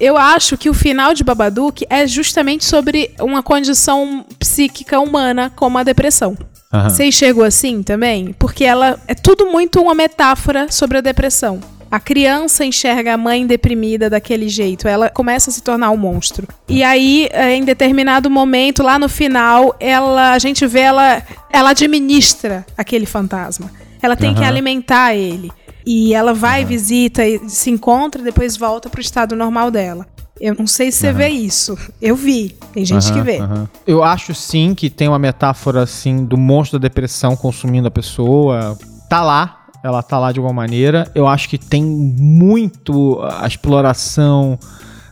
[0.00, 5.76] Eu acho que o final de Babadook é justamente sobre uma condição psíquica humana como
[5.76, 6.36] a depressão.
[6.74, 6.90] Aham.
[6.90, 8.34] Você enxergou assim também?
[8.36, 11.60] Porque ela é tudo muito uma metáfora sobre a depressão.
[11.88, 16.48] A criança enxerga a mãe deprimida daquele jeito, ela começa a se tornar um monstro.
[16.68, 21.70] E aí, eh, em determinado momento, lá no final, ela, a gente vê ela, ela
[21.70, 23.70] administra aquele fantasma.
[24.02, 24.48] Ela tem que Aham.
[24.48, 25.52] alimentar ele.
[25.86, 30.06] E ela vai, visita, e se encontra depois volta pro estado normal dela.
[30.44, 31.74] Eu não sei se você vê isso.
[32.02, 32.54] Eu vi.
[32.74, 33.38] Tem gente que Aham, vê.
[33.38, 33.68] aham.
[33.86, 38.76] Eu acho sim que tem uma metáfora assim do monstro da depressão consumindo a pessoa.
[39.08, 41.10] Tá lá, ela tá lá de alguma maneira.
[41.14, 44.58] Eu acho que tem muito a exploração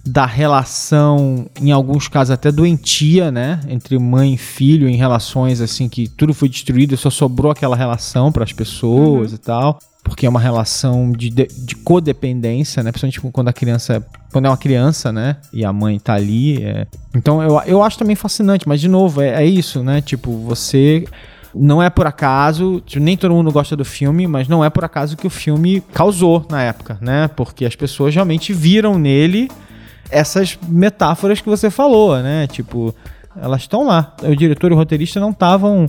[0.04, 5.88] da relação, em alguns casos até doentia, né, entre mãe e filho, em relações assim
[5.88, 10.28] que tudo foi destruído, só sobrou aquela relação para as pessoas e tal, porque é
[10.28, 15.12] uma relação de, de, de codependência, né, principalmente quando a criança, quando é uma criança,
[15.12, 16.86] né, e a mãe tá ali, é.
[17.14, 21.04] então eu, eu acho também fascinante, mas de novo, é, é isso, né, tipo, você
[21.54, 24.84] não é por acaso, tipo, nem todo mundo gosta do filme, mas não é por
[24.84, 27.28] acaso que o filme causou na época, né?
[27.28, 29.50] Porque as pessoas realmente viram nele
[30.10, 32.46] essas metáforas que você falou, né?
[32.46, 32.94] Tipo,
[33.36, 34.14] elas estão lá.
[34.22, 35.88] O diretor e o roteirista não estavam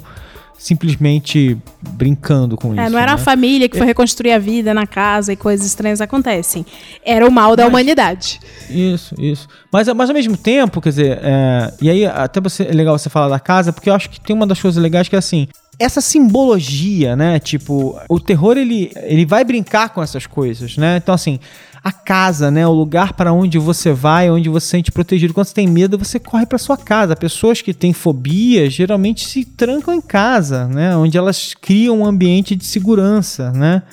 [0.57, 1.57] simplesmente
[1.91, 2.91] brincando com É, isso.
[2.91, 3.15] não era né?
[3.15, 6.65] a família que foi reconstruir a vida na casa e coisas estranhas acontecem.
[7.05, 8.39] Era o mal da Mas- humanidade.
[8.69, 9.47] Isso, isso.
[9.71, 13.09] Mas, mas ao mesmo tempo, quer dizer, é, e aí até você, é legal você
[13.09, 15.47] falar da casa, porque eu acho que tem uma das coisas legais que é assim,
[15.79, 17.39] essa simbologia, né?
[17.39, 20.97] Tipo, o terror ele, ele vai brincar com essas coisas, né?
[20.97, 21.39] Então assim,
[21.83, 25.33] a casa, né, o lugar para onde você vai, onde você se sente protegido.
[25.33, 27.15] Quando você tem medo, você corre para sua casa.
[27.15, 32.55] Pessoas que têm fobia geralmente se trancam em casa, né, onde elas criam um ambiente
[32.55, 33.83] de segurança, né?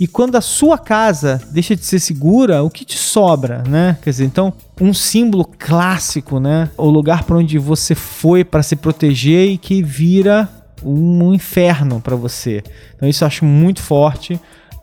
[0.00, 3.96] E quando a sua casa deixa de ser segura, o que te sobra, né?
[4.02, 6.68] Quer dizer, então, um símbolo clássico, né?
[6.76, 10.48] O lugar para onde você foi para se proteger e que vira
[10.82, 12.62] um inferno para você.
[12.96, 14.40] Então, isso eu acho muito forte.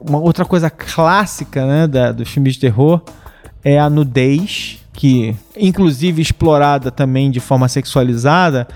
[0.08, 3.02] Uma outra coisa clássica, né, da, dos filmes de terror
[3.64, 8.68] é a nudez, que inclusive explorada também de forma sexualizada,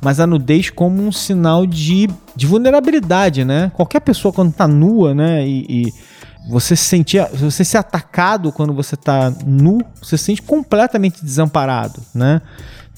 [0.00, 3.72] mas a nudez como um sinal de, de vulnerabilidade, né?
[3.74, 5.94] Qualquer pessoa quando tá nua, né, e, e
[6.48, 12.00] você se sentir, você ser atacado quando você tá nu, você se sente completamente desamparado,
[12.14, 12.40] né?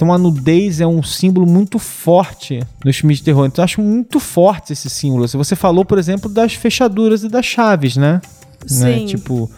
[0.01, 3.45] Então a nudez é um símbolo muito forte nos filmes de terror.
[3.45, 5.29] Então eu acho muito forte esse símbolo.
[5.29, 8.23] Se você falou, por exemplo, das fechaduras e das chaves, né?
[8.63, 8.97] Né?
[8.97, 9.05] Sim.
[9.05, 9.51] Tipo,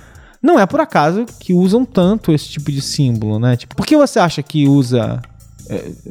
[0.43, 3.57] não é por acaso que usam tanto esse tipo de símbolo, né?
[3.57, 5.23] Tipo, por que você acha que usa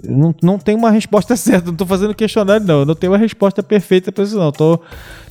[0.03, 2.79] não, não tem uma resposta certa, não tô fazendo questionário, não.
[2.79, 4.51] Eu não tenho uma resposta perfeita pra isso, não.
[4.51, 4.79] Tô,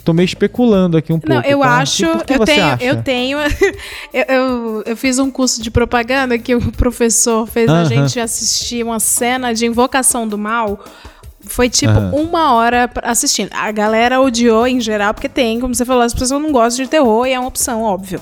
[0.05, 1.35] tô meio especulando aqui um pouco.
[1.35, 1.79] Não, eu tá?
[1.79, 2.05] acho.
[2.05, 2.85] Eu, tenho, acha?
[2.85, 3.39] eu tenho.
[4.13, 7.85] eu, eu, eu fiz um curso de propaganda que o professor fez a Aham.
[7.85, 10.85] gente assistir uma cena de Invocação do Mal.
[11.43, 12.13] Foi tipo Aham.
[12.15, 13.51] uma hora assistindo.
[13.53, 16.91] A galera odiou em geral, porque tem, como você falou, as pessoas não gostam de
[16.91, 18.21] terror e é uma opção, óbvio.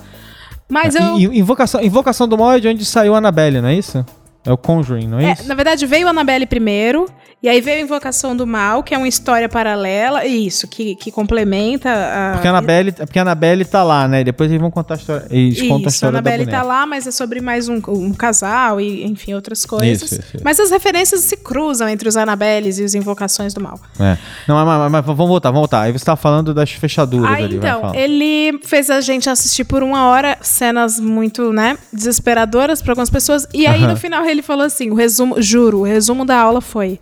[0.68, 1.18] Mas eu.
[1.18, 4.04] Invocação, Invocação do Mal é de onde saiu a Annabelle, não é isso?
[4.44, 5.46] É o Conjuring, não é, É, isso?
[5.48, 7.06] na verdade, veio a Annabelle primeiro,
[7.42, 11.10] e aí veio a Invocação do Mal, que é uma história paralela, isso, que, que
[11.12, 12.32] complementa a.
[12.32, 14.24] Porque a Annabelle, porque a Annabelle tá lá, né?
[14.24, 15.26] Depois eles vão contar a história.
[15.30, 16.62] Eles contam a Isso, a história da Annabelle boneca.
[16.62, 20.02] tá lá, mas é sobre mais um, um casal e, enfim, outras coisas.
[20.02, 20.42] Isso, isso, isso.
[20.44, 23.78] Mas as referências se cruzam entre os Annabelles e os Invocações do Mal.
[24.00, 24.16] É.
[24.48, 25.82] Não, mas, mas- mas vamos voltar, vamos voltar.
[25.82, 29.82] Aí você tá falando das fechaduras Aí, ali, então, ele fez a gente assistir por
[29.82, 33.46] uma hora cenas muito, né, desesperadoras para algumas pessoas.
[33.54, 33.92] E aí, Aham.
[33.92, 37.00] no final, ele falou assim: o resumo, juro, o resumo da aula foi.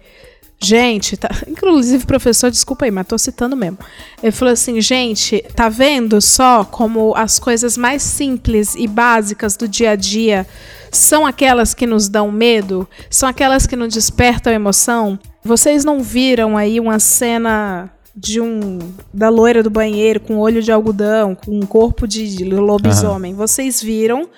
[0.58, 3.78] Gente, tá, inclusive, professor, desculpa aí, mas tô citando mesmo.
[4.22, 9.68] Ele falou assim: gente, tá vendo só como as coisas mais simples e básicas do
[9.68, 10.46] dia a dia
[10.90, 12.88] são aquelas que nos dão medo?
[13.10, 15.18] São aquelas que nos despertam emoção?
[15.44, 18.78] Vocês não viram aí uma cena de um
[19.12, 23.34] da loira do banheiro com olho de algodão, com um corpo de lobisomem.
[23.34, 24.28] Vocês viram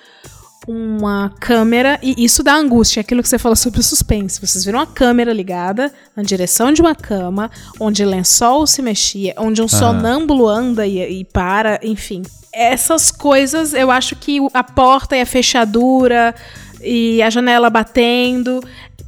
[0.67, 4.39] uma câmera e isso dá angústia, aquilo que você falou sobre o suspense.
[4.39, 9.61] Vocês viram uma câmera ligada na direção de uma cama, onde lençol se mexia, onde
[9.61, 12.21] um sonâmbulo anda e, e para, enfim.
[12.51, 16.33] Essas coisas, eu acho que a porta e a fechadura
[16.83, 18.61] e a janela batendo,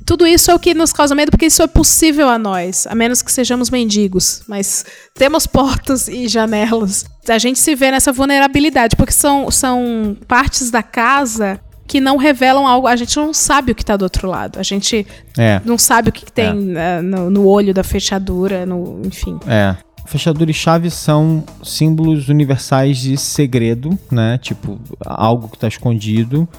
[0.05, 2.95] tudo isso é o que nos causa medo, porque isso é possível a nós, a
[2.95, 4.41] menos que sejamos mendigos.
[4.47, 7.05] Mas temos portas e janelas.
[7.29, 12.65] A gente se vê nessa vulnerabilidade, porque são, são partes da casa que não revelam
[12.67, 12.87] algo.
[12.87, 14.59] A gente não sabe o que está do outro lado.
[14.59, 15.05] A gente
[15.37, 15.61] É.
[15.65, 16.53] não sabe o que, que tem É.
[16.53, 19.39] né, no, no olho da fechadura, no, enfim.
[19.47, 19.75] É.
[20.07, 24.37] Fechadura e chave são símbolos universais de segredo, né?
[24.41, 26.49] Tipo, algo que está escondido.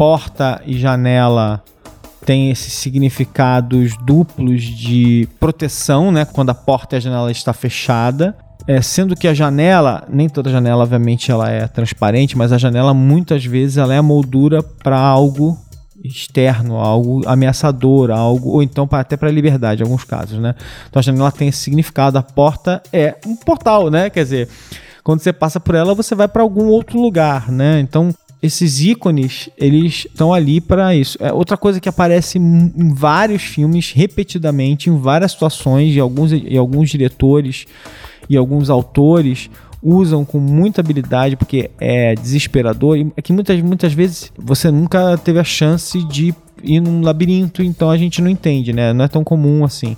[0.00, 1.62] Porta e janela
[2.24, 6.24] têm esses significados duplos de proteção, né?
[6.24, 8.34] Quando a porta e a janela está fechada.
[8.66, 12.94] É, sendo que a janela, nem toda janela, obviamente, ela é transparente, mas a janela
[12.94, 15.58] muitas vezes ela é a moldura para algo
[16.02, 20.54] externo, algo ameaçador, algo ou então até para a liberdade, em alguns casos, né?
[20.88, 24.08] Então a janela tem esse significado, a porta é um portal, né?
[24.08, 24.48] Quer dizer,
[25.04, 27.80] quando você passa por ela, você vai para algum outro lugar, né?
[27.80, 31.18] Então esses ícones, eles estão ali para isso.
[31.20, 36.56] É outra coisa que aparece em vários filmes repetidamente, em várias situações, e alguns, e
[36.56, 37.66] alguns diretores
[38.28, 39.50] e alguns autores
[39.82, 45.16] usam com muita habilidade porque é desesperador e é que muitas, muitas vezes você nunca
[45.18, 48.92] teve a chance de ir num labirinto, então a gente não entende, né?
[48.92, 49.96] Não é tão comum assim.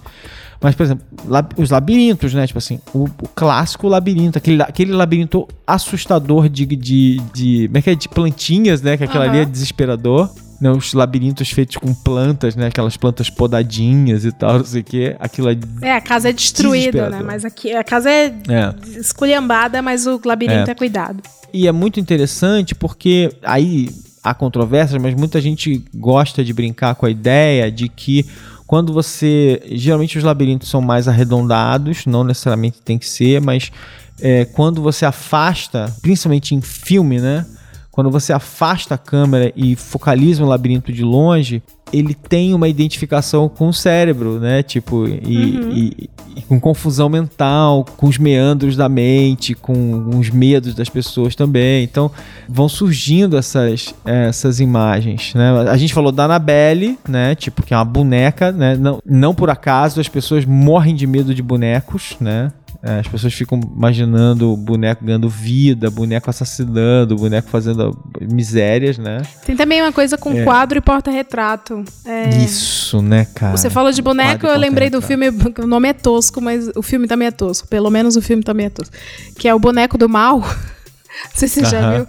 [0.62, 2.46] Mas, por exemplo, lab- os labirintos, né?
[2.46, 7.66] Tipo assim, o, o clássico labirinto, aquele, aquele labirinto assustador de, de, de.
[7.66, 7.94] Como é que é?
[7.94, 8.96] De plantinhas, né?
[8.96, 10.30] Que aquilo ali é desesperador.
[10.60, 12.68] Né, os labirintos feitos com plantas, né?
[12.68, 15.16] Aquelas plantas podadinhas e tal, não sei o quê.
[15.18, 15.56] Aquilo é.
[15.80, 17.20] É, a casa é destruída, né?
[17.20, 18.72] Mas aqui a casa é, É.
[19.00, 21.20] esculhambada, mas o labirinto é, cuidado.
[21.52, 23.88] E é muito interessante porque aí
[24.22, 28.24] há controvérsias, mas muita gente gosta de brincar com a ideia de que
[28.72, 29.60] quando você.
[29.72, 33.70] Geralmente os labirintos são mais arredondados, não necessariamente tem que ser, mas
[34.18, 37.44] é, quando você afasta, principalmente em filme, né?
[37.90, 43.46] Quando você afasta a câmera e focaliza um labirinto de longe, ele tem uma identificação
[43.46, 44.62] com o cérebro, né?
[44.62, 50.74] Tipo, e, e- e com confusão mental, com os meandros da mente, com os medos
[50.74, 51.82] das pessoas também.
[51.82, 52.10] Então,
[52.46, 55.50] vão surgindo essas, essas imagens, né?
[55.70, 57.34] A gente falou da Annabelle, né?
[57.34, 58.76] Tipo, que é uma boneca, né?
[58.76, 62.52] Não, não por acaso as pessoas morrem de medo de bonecos, né?
[62.82, 69.22] É, As pessoas ficam imaginando o boneco ganhando vida, boneco assassinando, boneco fazendo misérias, né?
[69.46, 70.42] Tem também uma coisa com É.
[70.42, 71.84] quadro e porta-retrato.
[72.04, 73.56] É, Isso, né, cara?
[73.56, 77.06] Você falou de boneco, eu lembrei do filme, o nome é tosco, mas o filme
[77.06, 77.68] também é tosco.
[77.68, 78.94] Pelo menos o filme também é tosco.
[79.38, 80.42] Que é o Boneco do Mal.
[81.24, 82.06] Não sei se você já viu.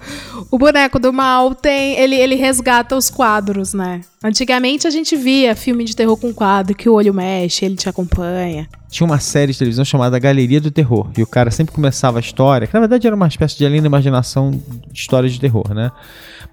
[0.49, 1.97] O Boneco do Mal tem.
[1.99, 4.01] Ele, ele resgata os quadros, né?
[4.23, 7.89] Antigamente a gente via filme de terror com quadro, que o olho mexe, ele te
[7.89, 8.67] acompanha.
[8.89, 11.09] Tinha uma série de televisão chamada Galeria do Terror.
[11.17, 13.81] E o cara sempre começava a história, que na verdade era uma espécie de além
[13.81, 15.91] da imaginação de histórias de terror, né?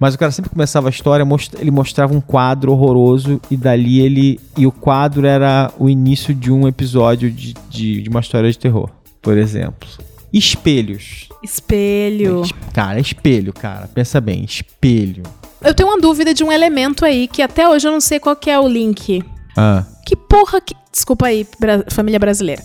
[0.01, 4.01] Mas o cara sempre começava a história, most- ele mostrava um quadro horroroso e dali
[4.01, 4.41] ele.
[4.57, 8.59] E o quadro era o início de um episódio de, de, de uma história de
[8.59, 8.89] terror,
[9.21, 9.87] por exemplo.
[10.33, 11.29] Espelhos.
[11.43, 12.43] Espelho.
[12.73, 13.89] Cara, espelho, cara.
[13.93, 15.23] Pensa bem, espelho.
[15.63, 18.35] Eu tenho uma dúvida de um elemento aí que até hoje eu não sei qual
[18.37, 19.23] que é o link.
[19.57, 19.85] Ah.
[20.07, 20.75] Que porra que.
[20.93, 22.63] Desculpa aí, bra- família brasileira.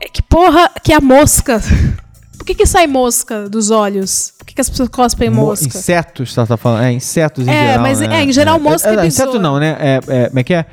[0.00, 1.60] É Que porra que a mosca.
[2.38, 4.32] Por que, que sai mosca dos olhos?
[4.38, 5.66] Por que, que as pessoas cospem Mo- mosca?
[5.66, 6.84] Insetos, você tá falando?
[6.84, 7.82] É, insetos em É, geral.
[7.82, 8.16] mas né?
[8.16, 9.76] é, em geral, mosca é, e é, Inseto não, né?
[9.78, 10.64] É, é, como é que é?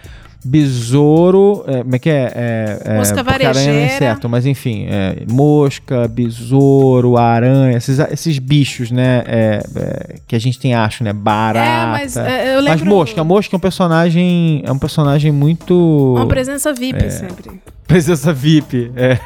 [0.45, 1.63] Besouro.
[1.67, 2.31] É, como é que é?
[2.35, 3.85] é, é Mosca é varejeira.
[3.95, 4.85] inseto, mas enfim.
[4.89, 9.23] é, mosca, besouro, aranha, esses, esses bichos, né?
[9.25, 11.11] é, é, que a gente tem, acho, né?
[11.13, 11.65] Barata.
[11.67, 12.85] É, mas é, eu Mas lembro.
[12.95, 14.61] mosca, a mosca é um personagem.
[14.65, 16.13] É um personagem muito.
[16.15, 17.09] Uma presença VIP É.
[17.09, 17.59] sempre.
[17.87, 18.91] Presença VIP.
[18.95, 19.19] É.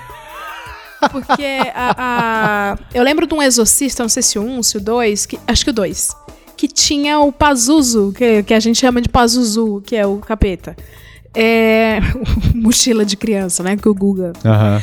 [1.11, 4.81] Porque a, a- eu lembro de um exorcista, não sei se o um, se o
[4.81, 6.13] dois, que, acho que o dois,
[6.57, 10.75] que tinha o Pazuzu, que, que a gente chama de Pazuzu, que é o capeta.
[11.33, 11.99] É,
[12.55, 13.77] mochila de criança, né?
[13.77, 14.33] Que o Guga.
[14.43, 14.81] Aham.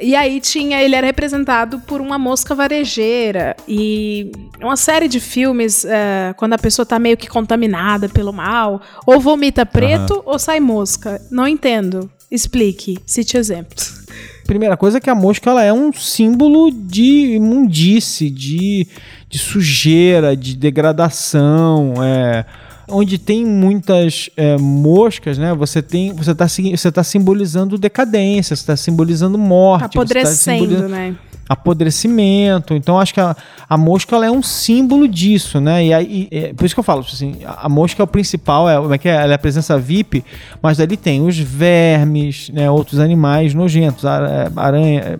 [0.00, 5.84] E aí tinha, ele era representado por uma mosca varejeira e uma série de filmes
[5.84, 10.58] é, quando a pessoa tá meio que contaminada pelo mal, ou vomita preto ou sai
[10.58, 11.20] mosca.
[11.30, 12.10] Não entendo.
[12.30, 14.04] Explique, cite exemplos.
[14.46, 18.86] Primeira coisa é que a mosca ela é um símbolo de imundice, de,
[19.28, 21.94] de sujeira, de degradação.
[22.02, 22.44] É,
[22.88, 25.54] Onde tem muitas é, moscas, né?
[25.54, 30.88] Você tem, você está você tá simbolizando decadência, você está simbolizando morte, Tá apodrecendo, tá
[30.88, 31.16] né?
[31.48, 32.74] apodrecimento.
[32.74, 33.36] Então acho que a,
[33.68, 35.84] a mosca ela é um símbolo disso, né?
[35.86, 38.68] E aí, é, por isso que eu falo assim, a, a mosca é o principal,
[38.68, 39.14] é, como é que é?
[39.14, 40.24] Ela é a presença VIP,
[40.62, 42.70] mas ali tem os vermes, né?
[42.70, 45.18] Outros animais nojentos, ara- aranha, é,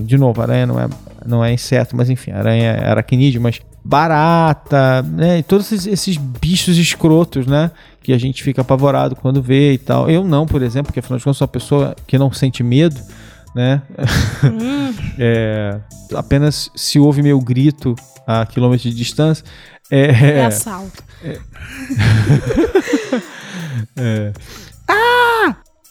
[0.00, 0.88] de novo, aranha não é
[1.24, 5.38] não é inseto, mas enfim, aranha é aracnídeo, mas barata, né?
[5.38, 7.70] E todos esses, esses bichos escrotos, né?
[8.02, 10.10] Que a gente fica apavorado quando vê e tal.
[10.10, 13.00] Eu não, por exemplo, porque afinal de contas sou uma pessoa que não sente medo,
[13.54, 13.82] né?
[15.18, 15.78] É,
[16.14, 17.94] apenas se ouve meu grito
[18.26, 19.44] a quilômetros de distância.
[19.90, 20.06] É,
[20.40, 21.02] É assalto.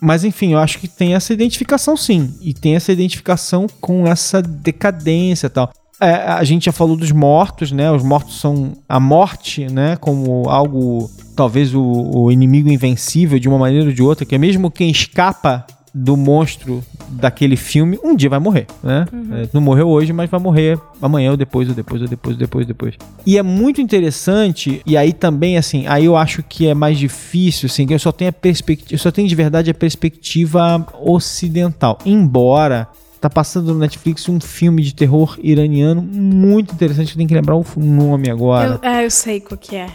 [0.01, 2.37] Mas enfim, eu acho que tem essa identificação sim.
[2.41, 5.71] E tem essa identificação com essa decadência e tal.
[6.01, 7.91] É, a gente já falou dos mortos, né?
[7.91, 9.95] Os mortos são a morte, né?
[9.95, 14.37] Como algo, talvez o, o inimigo invencível de uma maneira ou de outra, que é
[14.37, 15.65] mesmo quem escapa
[15.97, 19.05] do monstro daquele filme, um dia vai morrer, né?
[19.31, 22.39] É, não morreu hoje, mas vai morrer amanhã ou depois, ou depois, ou depois, ou
[22.39, 22.95] depois, ou depois.
[23.25, 27.67] E é muito interessante, e aí também, assim, aí eu acho que é mais difícil,
[27.67, 31.97] assim, que eu só tenho a perspectiva, eu só tenho de verdade a perspectiva ocidental.
[32.05, 32.89] Embora
[33.25, 37.55] tá passando no Netflix um filme de terror iraniano muito interessante, eu tenho que lembrar
[37.55, 38.79] o nome agora.
[38.83, 39.87] Eu, é, eu sei qual que é.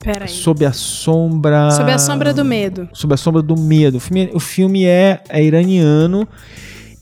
[0.00, 0.28] Pera aí.
[0.28, 1.70] Sob a sombra.
[1.70, 2.88] Sob a sombra do medo.
[2.92, 3.98] Sob a sombra do medo.
[3.98, 6.26] O filme, o filme é, é iraniano.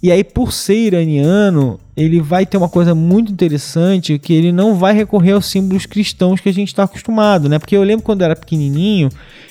[0.02, 4.74] E aí, por ser iraniano, ele vai ter uma coisa muito interessante que ele não
[4.74, 7.58] vai recorrer aos símbolos cristãos que a gente está acostumado, né?
[7.58, 9.08] Porque eu lembro quando eu era pequenininho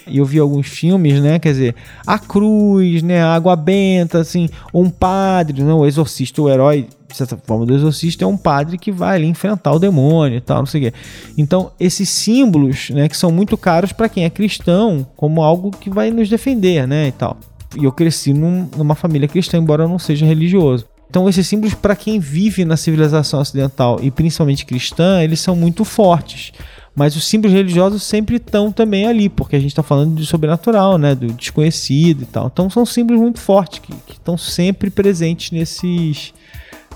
[0.08, 1.38] e eu vi alguns filmes, né?
[1.40, 1.76] Quer dizer,
[2.06, 3.22] a cruz, né?
[3.22, 7.76] A água benta, assim, um padre, não, o exorcista, o herói, de certa forma, do
[7.76, 10.92] exorcista é um padre que vai ali enfrentar o demônio e tal, não sei o
[10.92, 10.98] quê.
[11.38, 13.08] Então, esses símbolos, né?
[13.08, 17.08] Que são muito caros para quem é cristão, como algo que vai nos defender, né?
[17.08, 17.38] E tal.
[17.80, 20.88] E eu cresci num- numa família cristã, embora eu não seja religioso.
[21.10, 25.84] Então, esses símbolos, para quem vive na civilização ocidental e principalmente cristã, eles são muito
[25.84, 26.52] fortes.
[26.96, 30.98] Mas os símbolos religiosos sempre estão também ali, porque a gente está falando de sobrenatural,
[30.98, 31.16] né?
[31.16, 32.48] Do desconhecido e tal.
[32.54, 36.34] Então, são símbolos muito fortes que que estão sempre presentes nesses,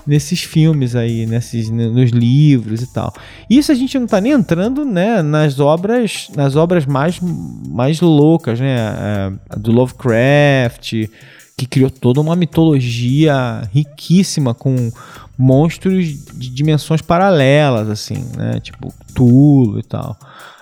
[0.06, 3.12] nesses filmes aí, nesses, nos livros e tal.
[3.48, 8.60] Isso a gente não tá nem entrando, né, nas obras, nas obras mais, mais loucas,
[8.60, 11.08] né, é, do Lovecraft,
[11.56, 14.90] que criou toda uma mitologia riquíssima com
[15.38, 20.16] monstros de dimensões paralelas, assim, né, tipo Tulo e tal.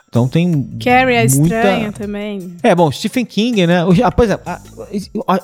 [0.08, 2.54] Então tem Carrie é muita- estranha também.
[2.62, 3.78] é, bom, Stephen King, né?
[4.04, 4.60] Ah, pois é, ah,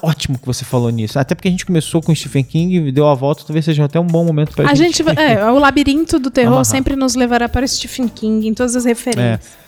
[0.02, 1.18] ótimo que você falou nisso.
[1.18, 3.98] Até porque a gente começou com Stephen King e deu a volta, talvez seja até
[3.98, 6.64] um bom momento pra A gente, vai- é, o labirinto do terror Amarrar.
[6.66, 9.40] sempre nos levará para Stephen King em todas as referências.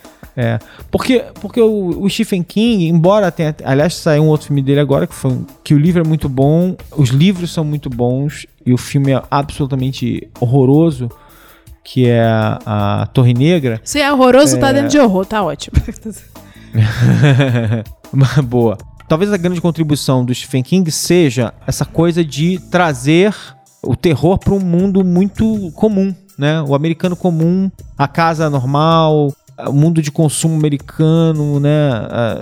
[0.89, 3.55] porque, porque o, o Stephen King, embora tenha.
[3.63, 6.75] Aliás, saiu um outro filme dele agora, que, foi, que o livro é muito bom,
[6.95, 11.09] os livros são muito bons e o filme é absolutamente horroroso,
[11.83, 13.81] que é a, a Torre Negra.
[13.83, 15.75] Se é horroroso, tá dentro de horror, tá ótimo.
[18.13, 18.77] Uma Boa.
[19.07, 23.35] Talvez a grande contribuição do Stephen King seja essa coisa de trazer
[23.83, 26.61] o terror para um mundo muito comum, né?
[26.61, 29.33] O americano comum, a casa normal,
[29.67, 31.71] o mundo de consumo americano, né?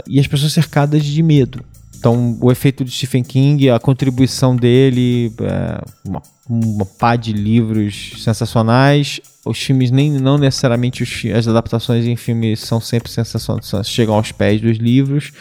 [0.07, 1.63] E as pessoas cercadas de medo.
[1.99, 8.13] Então, o efeito de Stephen King, a contribuição dele, é, uma, uma pá de livros
[8.23, 9.19] sensacionais.
[9.45, 14.31] Os filmes, nem não necessariamente os as adaptações em filmes são sempre sensacionais, chegam aos
[14.31, 15.33] pés dos livros.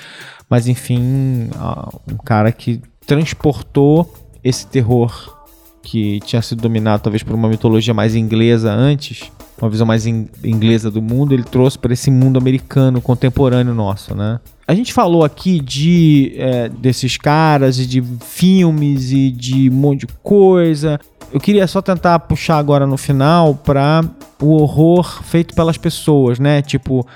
[0.51, 1.49] Mas, enfim,
[2.11, 4.13] um cara que transportou
[4.43, 5.37] esse terror
[5.83, 9.31] que tinha sido dominado talvez por uma mitologia mais inglesa antes,
[9.61, 14.15] uma visão mais in- inglesa do mundo, ele trouxe para esse mundo americano contemporâneo nosso,
[14.15, 14.39] né?
[14.67, 20.01] A gente falou aqui de é, desses caras e de filmes e de um monte
[20.01, 21.01] de coisa.
[21.33, 24.03] Eu queria só tentar puxar agora no final para
[24.41, 26.63] o horror feito pelas pessoas, né?
[26.63, 27.07] Tipo,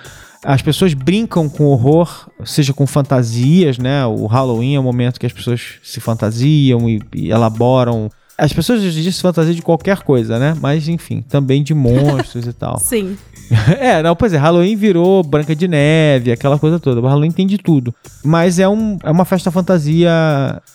[0.45, 4.05] as pessoas brincam com horror, seja com fantasias, né?
[4.07, 8.11] O Halloween é o momento que as pessoas se fantasiam e, e elaboram.
[8.37, 10.57] As pessoas hoje em dia se fantasiam de qualquer coisa, né?
[10.61, 12.79] Mas enfim, também de monstros e tal.
[12.85, 13.17] Sim.
[13.79, 17.01] É, não, pois é, Halloween virou Branca de Neve, aquela coisa toda.
[17.01, 17.95] O Halloween tem de tudo.
[18.25, 20.11] Mas é, um, é uma festa fantasia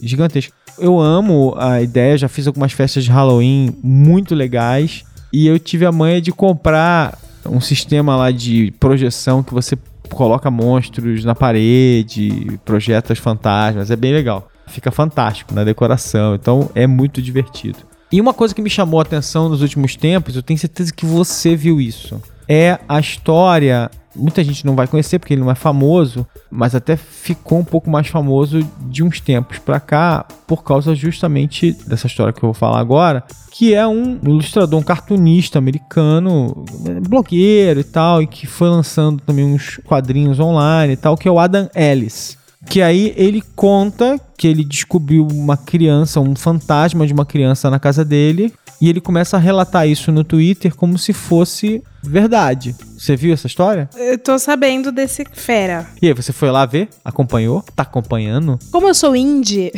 [0.01, 0.53] gigantesca.
[0.77, 5.03] Eu amo a ideia, já fiz algumas festas de Halloween muito legais.
[5.33, 9.77] E eu tive a manha de comprar um sistema lá de projeção que você
[10.09, 13.91] coloca monstros na parede, projeta os fantasmas.
[13.91, 14.47] É bem legal.
[14.67, 16.35] Fica fantástico na decoração.
[16.35, 17.79] Então é muito divertido.
[18.11, 21.05] E uma coisa que me chamou a atenção nos últimos tempos, eu tenho certeza que
[21.05, 25.55] você viu isso é a história muita gente não vai conhecer porque ele não é
[25.55, 30.95] famoso, mas até ficou um pouco mais famoso de uns tempos pra cá por causa
[30.95, 36.65] justamente dessa história que eu vou falar agora, que é um ilustrador, um cartunista americano,
[37.07, 41.31] blogueiro e tal, e que foi lançando também uns quadrinhos online e tal, que é
[41.31, 42.37] o Adam Ellis.
[42.69, 47.79] Que aí ele conta que ele descobriu uma criança, um fantasma de uma criança na
[47.79, 52.75] casa dele, e ele começa a relatar isso no Twitter como se fosse verdade.
[52.97, 53.89] Você viu essa história?
[53.95, 55.87] Eu tô sabendo desse fera.
[56.01, 56.89] E aí, você foi lá ver?
[57.03, 57.63] Acompanhou?
[57.75, 58.59] Tá acompanhando?
[58.71, 59.71] Como eu sou indie,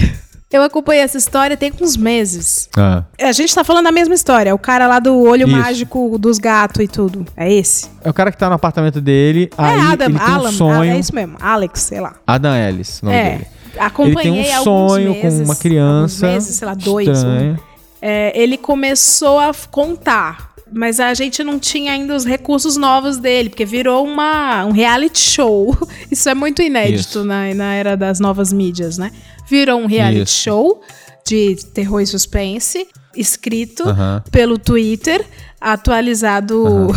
[0.52, 2.70] eu acompanhei essa história tem uns meses.
[2.76, 3.04] Ah.
[3.22, 4.54] A gente tá falando da mesma história.
[4.56, 5.56] O cara lá do olho Isso.
[5.56, 7.26] mágico dos gatos e tudo.
[7.38, 7.88] É esse?
[8.04, 10.50] É o cara que tá no apartamento dele, aí é Adam, ele tem Alan.
[10.50, 10.82] um sonho...
[10.82, 11.38] ah, é isso mesmo.
[11.40, 12.16] Alex, sei lá.
[12.26, 13.32] Adam Ellis, o nome é.
[13.32, 13.48] dele.
[13.78, 17.24] Acompanhei ele tem um sonho meses, com uma criança meses, sei lá, dois.
[17.24, 17.56] um.
[18.02, 23.50] É, ele começou a contar, mas a gente não tinha ainda os recursos novos dele,
[23.50, 25.78] porque virou uma, um reality show.
[26.10, 27.24] Isso é muito inédito Isso.
[27.24, 29.12] na, na era das novas mídias, né?
[29.50, 30.42] Virou um reality Isso.
[30.44, 30.82] show
[31.26, 33.84] de terror e suspense, escrito
[34.32, 35.26] pelo Twitter,
[35.60, 36.88] atualizado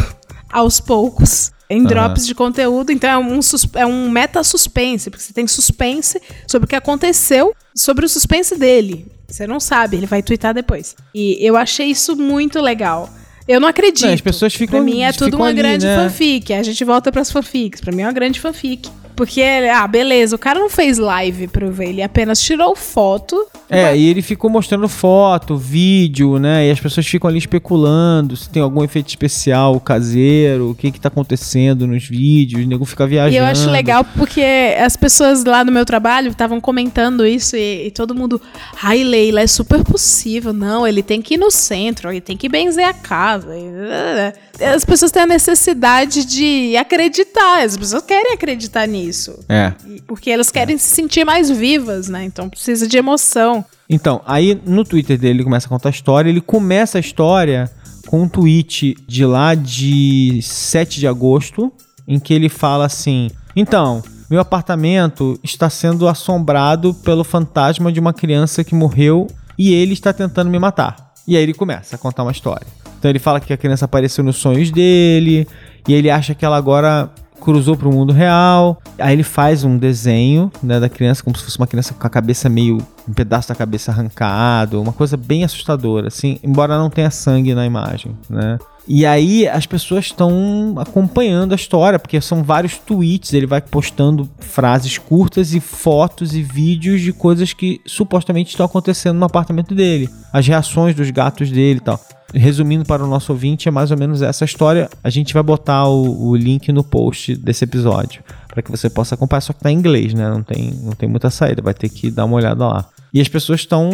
[0.50, 1.50] aos poucos.
[1.70, 3.40] Em drops de conteúdo, então é um,
[3.76, 9.06] é um meta-suspense, porque você tem suspense sobre o que aconteceu, sobre o suspense dele.
[9.26, 10.94] Você não sabe, ele vai twittar depois.
[11.14, 13.08] E eu achei isso muito legal.
[13.48, 14.04] Eu não acredito.
[14.06, 15.96] Não, as pessoas ficam- Pra mim é tudo uma ali, grande né?
[15.96, 16.52] fanfic.
[16.52, 17.80] A gente volta pras fanfics.
[17.80, 18.90] Pra mim é uma grande fanfic.
[19.16, 23.46] Porque, ah, beleza, o cara não fez live eu ver, ele apenas tirou foto.
[23.70, 26.66] É, e ele ficou mostrando foto, vídeo, né?
[26.66, 31.00] E as pessoas ficam ali especulando se tem algum efeito especial caseiro, o que que
[31.00, 33.34] tá acontecendo nos vídeos, o nego fica viajando.
[33.34, 34.42] E eu acho legal porque
[34.78, 38.40] as pessoas lá no meu trabalho estavam comentando isso e, e todo mundo.
[38.82, 40.52] Ai, Leila, é super possível.
[40.52, 43.54] Não, ele tem que ir no centro, ele tem que benzer a casa.
[43.56, 49.01] E, As pessoas têm a necessidade de acreditar, as pessoas querem acreditar nisso.
[49.48, 49.72] É.
[49.86, 52.24] E- Porque elas querem se sentir mais vivas, né?
[52.24, 53.64] Então precisa de emoção.
[53.88, 57.70] Então, aí no Twitter dele ele começa a contar a história, ele começa a história
[58.06, 61.72] com um tweet de lá de 7 de agosto,
[62.06, 68.12] em que ele fala assim: Então, meu apartamento está sendo assombrado pelo fantasma de uma
[68.12, 69.26] criança que morreu
[69.58, 71.12] e ele está tentando me matar.
[71.28, 72.66] E aí ele começa a contar uma história.
[72.98, 75.46] Então ele fala que a criança apareceu nos sonhos dele,
[75.86, 77.10] e ele acha que ela agora
[77.42, 78.80] cruzou pro mundo real.
[78.98, 82.10] Aí ele faz um desenho, né, da criança como se fosse uma criança com a
[82.10, 82.78] cabeça meio
[83.08, 87.66] um pedaço da cabeça arrancado, uma coisa bem assustadora, assim, embora não tenha sangue na
[87.66, 88.58] imagem, né?
[88.86, 94.28] E aí as pessoas estão acompanhando a história, porque são vários tweets, ele vai postando
[94.40, 100.08] frases curtas e fotos e vídeos de coisas que supostamente estão acontecendo no apartamento dele,
[100.32, 102.00] as reações dos gatos dele e tal.
[102.34, 104.88] Resumindo para o nosso ouvinte, é mais ou menos essa história.
[105.04, 109.14] A gente vai botar o, o link no post desse episódio para que você possa
[109.14, 110.28] acompanhar, só que tá em inglês, né?
[110.28, 112.88] Não tem, não tem muita saída, vai ter que dar uma olhada lá.
[113.14, 113.90] E as pessoas estão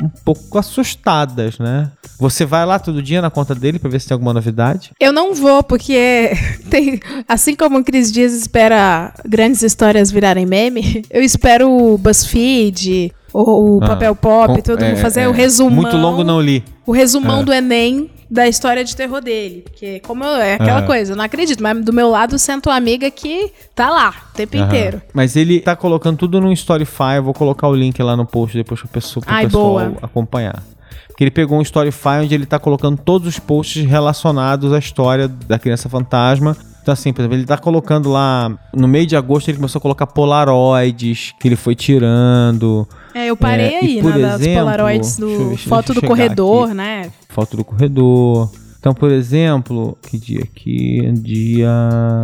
[0.00, 1.90] um pouco assustadas, né?
[2.18, 4.92] Você vai lá todo dia na conta dele para ver se tem alguma novidade?
[5.00, 6.30] Eu não vou, porque
[6.70, 13.12] tem, assim como o Cris Dias espera grandes histórias virarem meme, eu espero o BuzzFeed,
[13.32, 15.82] o, o Ah, Papel Pop, Com- todo é, mundo fazer é, o resumão.
[15.82, 16.62] Muito longo não li.
[16.86, 17.44] O resumão É.
[17.44, 19.60] do Enem da história de terror dele.
[19.62, 20.86] Porque, como eu, é aquela É.
[20.86, 24.34] coisa, eu não acredito, mas do meu lado senta uma amiga que tá lá o
[24.34, 24.66] tempo Aham.
[24.66, 25.02] inteiro.
[25.12, 27.16] Mas ele tá colocando tudo no Storyfy.
[27.16, 29.92] Eu vou colocar o link lá no post depois pro pessoal, pro Ai, pessoal boa.
[30.00, 30.62] acompanhar.
[31.08, 35.28] Porque ele pegou um Storyfy onde ele tá colocando todos os posts relacionados à história
[35.28, 36.56] da criança fantasma.
[36.82, 38.50] Então, assim, por exemplo, ele tá colocando lá.
[38.74, 42.88] No meio de agosto, ele começou a colocar polaroids que ele foi tirando.
[43.14, 45.90] É, eu parei É, aí, e, né, das exemplo, Polaroids deixa eu do deixa foto
[45.90, 46.74] eu do corredor, aqui.
[46.74, 47.10] né?
[47.28, 48.50] Foto do corredor.
[48.78, 51.00] Então, por exemplo, que dia aqui?
[51.12, 51.68] Dia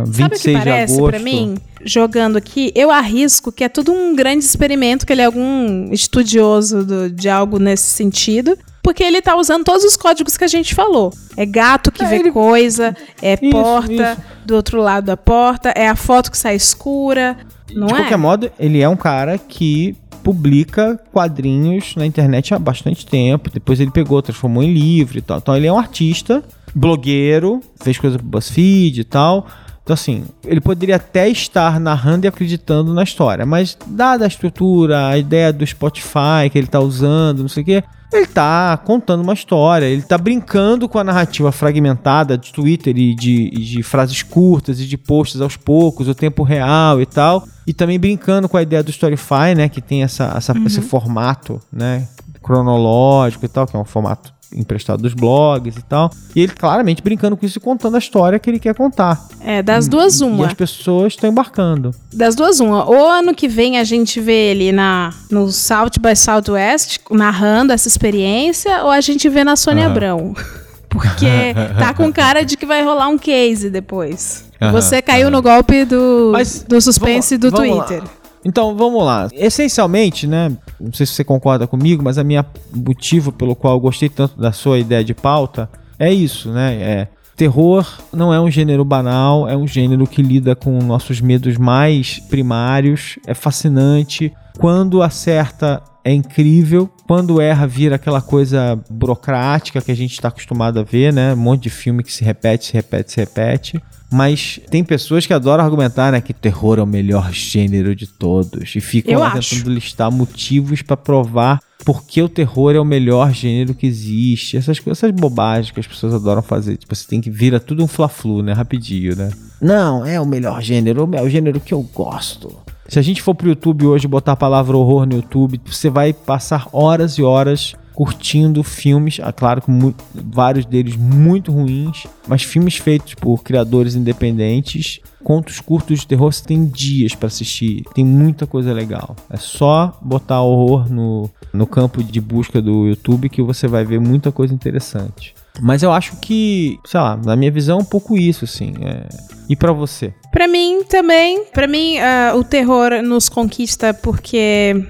[0.05, 1.09] Sabe o 26 que parece de agosto.
[1.15, 1.57] pra mim?
[1.85, 6.83] Jogando aqui, eu arrisco que é tudo um grande experimento, que ele é algum estudioso
[6.85, 8.57] do- de algo nesse sentido.
[8.83, 11.13] Porque ele tá usando todos os códigos que a gente falou.
[11.37, 14.21] É gato que É, vê ele- coisa, é Isso, porta isso.
[14.45, 17.37] do outro lado da porta, é a foto que sai escura.
[17.73, 17.97] Não de é?
[17.97, 23.49] qualquer modo, ele é um cara que publica quadrinhos na internet há bastante tempo.
[23.49, 25.37] Depois ele pegou, transformou em livro e tal.
[25.37, 26.43] Então ele é um artista,
[26.73, 29.47] blogueiro, fez coisa pro BuzzFeed e tal.
[29.83, 35.07] Então, assim, ele poderia até estar narrando e acreditando na história, mas dada a estrutura,
[35.07, 39.21] a ideia do Spotify que ele tá usando, não sei o quê, ele tá contando
[39.21, 43.83] uma história, ele tá brincando com a narrativa fragmentada de Twitter e de, e de
[43.83, 48.49] frases curtas e de posts aos poucos, o tempo real e tal, e também brincando
[48.49, 52.07] com a ideia do Storyfy, né, que tem essa, essa- esse formato, né,
[52.41, 56.11] cronológico e tal, que é um formato emprestado dos blogs e tal.
[56.35, 59.27] E ele claramente brincando com isso e contando a história que ele quer contar.
[59.41, 60.47] É, das duas, E uma.
[60.47, 61.93] as pessoas estão embarcando.
[62.13, 62.83] Das duas, uma.
[62.89, 67.87] Ou ano que vem a gente vê ele na, no South by Southwest narrando essa
[67.87, 69.91] experiência, ou a gente vê na Sônia Aham.
[69.91, 70.33] Abrão.
[70.89, 74.45] Porque tá com cara de que vai rolar um case depois.
[74.59, 78.03] Aham, Você caiu no golpe do, Mas do suspense vamos- do vamos lá.
[78.43, 79.27] Então, vamos lá.
[79.33, 80.51] Essencialmente, né?
[80.79, 84.39] Não sei se você concorda comigo, mas a minha motivo pelo qual eu gostei tanto
[84.39, 86.75] da sua ideia de pauta é isso, né?
[86.75, 87.07] É
[87.39, 92.19] terror não é um gênero banal, é um gênero que lida com nossos medos mais
[92.19, 94.33] primários, é fascinante.
[94.57, 100.79] Quando acerta é incrível, quando erra vira aquela coisa burocrática que a gente está acostumado
[100.79, 101.33] a ver, né?
[101.33, 103.83] Um monte de filme que se repete, se repete, se repete.
[104.11, 108.75] Mas tem pessoas que adoram argumentar, né, que terror é o melhor gênero de todos
[108.75, 109.55] e ficam Eu lá acho.
[109.55, 114.57] tentando listar motivos pra provar por que o terror é o melhor gênero que existe.
[114.57, 117.83] Essas coisas, essas bobagens que as pessoas adoram fazer, tipo, você tem que vira tudo
[117.83, 119.31] um fla-flu, né, rapidinho, né?
[119.61, 122.57] Não, é o melhor gênero, é o gênero que eu gosto.
[122.87, 126.11] Se a gente for pro YouTube hoje botar a palavra horror no YouTube, você vai
[126.11, 129.69] passar horas e horas curtindo filmes, ah, claro que
[130.15, 135.01] vários deles muito ruins, mas filmes feitos por criadores independentes.
[135.21, 139.17] Contos curtos de terror você tem dias pra assistir, tem muita coisa legal.
[139.29, 143.99] É só botar horror no, no campo de busca do YouTube que você vai ver
[143.99, 145.35] muita coisa interessante.
[145.59, 148.75] Mas eu acho que, sei lá, na minha visão é um pouco isso, assim.
[148.79, 149.09] é.
[149.49, 150.13] E pra você?
[150.31, 151.43] Pra mim também.
[151.53, 154.87] Pra mim, ah, o terror nos conquista porque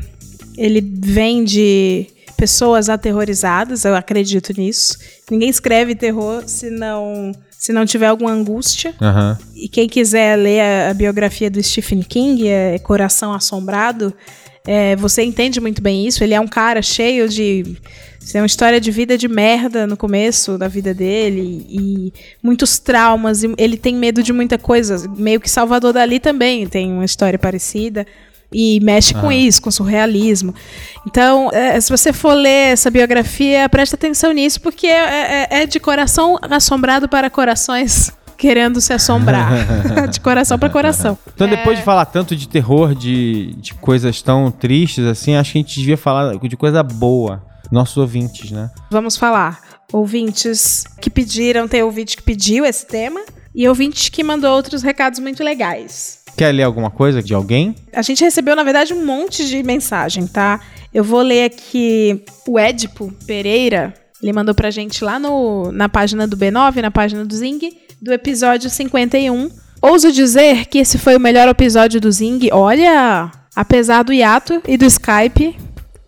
[0.55, 2.05] ele vem de
[2.39, 4.97] pessoas aterrorizadas, eu acredito nisso.
[5.29, 8.95] Ninguém escreve terror se não, se não tiver alguma angústia.
[9.01, 9.37] Aham.
[9.53, 14.13] E quem quiser ler a, a biografia do Stephen King, é Coração Assombrado,
[14.65, 16.23] é, você entende muito bem isso.
[16.23, 17.77] Ele é um cara cheio de.
[18.33, 22.13] É uma história de vida de merda no começo da vida dele e
[22.43, 23.43] muitos traumas.
[23.43, 25.09] E ele tem medo de muita coisa.
[25.17, 28.05] Meio que Salvador Dali também tem uma história parecida.
[28.51, 29.35] E mexe com Ah.
[29.35, 30.55] isso, com surrealismo.
[31.07, 35.65] Então, é, se você for ler essa biografia, presta atenção nisso, porque é, é- é
[35.67, 39.51] de coração assombrado para corações querendo se assombrar.
[40.09, 41.17] de coração para coração.
[41.35, 45.57] Então, depois de falar tanto de terror, de, de coisas tão tristes assim, acho que
[45.59, 47.43] a gente devia falar de coisa boa.
[47.71, 48.71] Nossos ouvintes, né?
[48.89, 49.59] Vamos falar.
[49.93, 53.19] Ouvintes que pediram, tem ouvinte que pediu esse tema
[53.53, 56.18] e ouvinte que mandou outros recados muito legais.
[56.39, 57.75] Quer ler alguma coisa de alguém?
[57.91, 60.61] A gente recebeu, na verdade, um monte de mensagem, tá?
[60.93, 63.93] Eu vou ler aqui o Édipo Pereira.
[64.23, 67.59] Ele mandou pra gente lá no, na página do B9, na página do Zing,
[68.01, 69.49] do episódio 51.
[69.81, 72.47] Ouso dizer que esse foi o melhor episódio do Zing.
[72.53, 75.57] Olha, apesar do hiato e do Skype,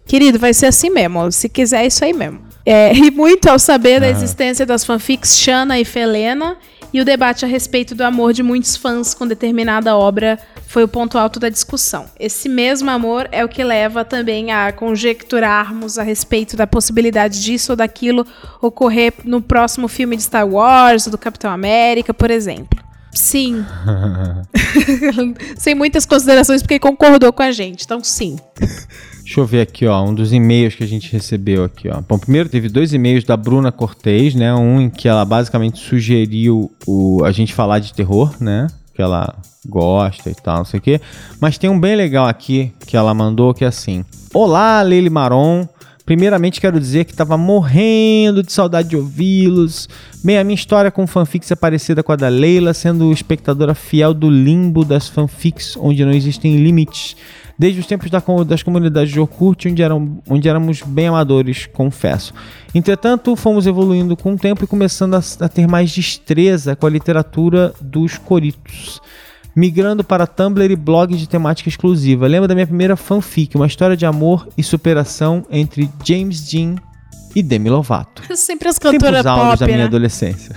[0.05, 1.29] querido, vai ser assim mesmo.
[1.29, 2.39] Se quiser, é isso aí mesmo.
[2.65, 6.55] É, e muito ao saber da existência das fanfics Shana e Felena
[6.93, 10.87] e o debate a respeito do amor de muitos fãs com determinada obra foi o
[10.87, 12.05] ponto alto da discussão.
[12.19, 17.73] Esse mesmo amor é o que leva também a conjecturarmos a respeito da possibilidade disso
[17.73, 18.25] ou daquilo
[18.61, 22.81] ocorrer no próximo filme de Star Wars, do Capitão América, por exemplo.
[23.13, 23.65] Sim.
[25.57, 27.83] Sem muitas considerações, porque concordou com a gente.
[27.83, 28.37] Então, sim.
[29.23, 32.01] Deixa eu ver aqui, ó, um dos e-mails que a gente recebeu aqui, ó.
[32.07, 34.53] Bom, primeiro teve dois e-mails da Bruna Cortez, né?
[34.53, 38.67] Um em que ela basicamente sugeriu o, a gente falar de terror, né?
[38.93, 39.35] Que ela
[39.67, 40.99] gosta e tal, não sei o quê.
[41.39, 44.03] Mas tem um bem legal aqui que ela mandou que é assim:
[44.33, 45.67] Olá, Leile Maron.
[46.03, 49.87] Primeiramente quero dizer que tava morrendo de saudade de ouvi-los.
[50.23, 54.13] Bem, a minha história com fanfics é parecida com a da Leila, sendo espectadora fiel
[54.13, 57.15] do limbo das fanfics, onde não existem limites.
[57.61, 62.33] Desde os tempos da das comunidades de Orkut, onde, eram, onde éramos bem amadores, confesso.
[62.73, 66.89] Entretanto, fomos evoluindo com o tempo e começando a, a ter mais destreza com a
[66.89, 68.99] literatura dos coritos
[69.55, 72.25] migrando para Tumblr e blogs de temática exclusiva.
[72.25, 76.77] Lembro da minha primeira fanfic, uma história de amor e superação entre James Dean
[77.35, 78.23] e Demi Lovato.
[78.35, 79.83] Sempre as cantoras áureos da pop, minha né?
[79.83, 80.55] adolescência.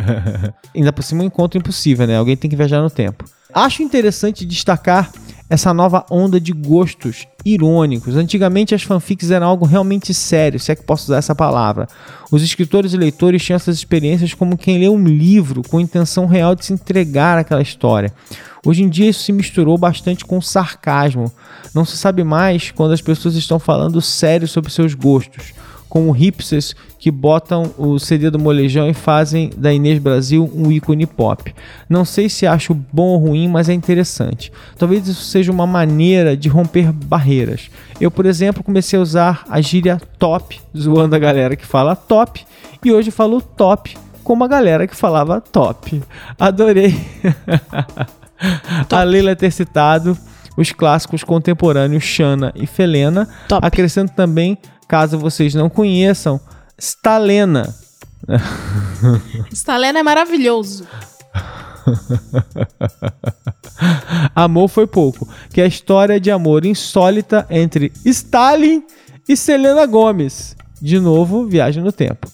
[0.76, 2.18] Ainda por cima um encontro impossível, né?
[2.18, 3.24] Alguém tem que viajar no tempo.
[3.54, 5.12] Acho interessante destacar
[5.48, 8.16] essa nova onda de gostos irônicos.
[8.16, 11.86] Antigamente as fanfics eram algo realmente sério, se é que posso usar essa palavra.
[12.32, 16.26] Os escritores e leitores tinham essas experiências como quem lê um livro com a intenção
[16.26, 18.12] real de se entregar àquela história.
[18.66, 21.30] Hoje em dia isso se misturou bastante com sarcasmo.
[21.72, 25.52] Não se sabe mais quando as pessoas estão falando sério sobre seus gostos
[25.94, 31.06] como hipsters que botam o CD do Molejão e fazem da Inês Brasil um ícone
[31.06, 31.54] pop.
[31.88, 34.50] Não sei se acho bom ou ruim, mas é interessante.
[34.76, 37.70] Talvez isso seja uma maneira de romper barreiras.
[38.00, 42.44] Eu, por exemplo, comecei a usar a gíria top, zoando a galera que fala top,
[42.84, 46.02] e hoje falo top como a galera que falava top.
[46.40, 46.92] Adorei
[48.90, 50.18] a Leila ter citado
[50.56, 53.28] os clássicos contemporâneos Xana e Felena.
[53.48, 53.64] Top.
[53.64, 56.40] Acrescento também, caso vocês não conheçam,
[56.78, 57.74] Stalena.
[59.52, 60.86] Stalena é maravilhoso.
[64.34, 68.82] Amor foi pouco, que é a história de amor insólita entre Stalin
[69.28, 70.56] e Selena Gomes.
[70.80, 72.28] De novo, viagem no tempo.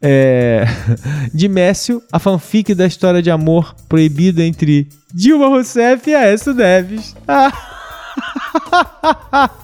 [0.00, 0.64] É...
[1.32, 7.14] De Mécio, a fanfic da história de amor proibida entre Dilma Rousseff e Aécio Neves.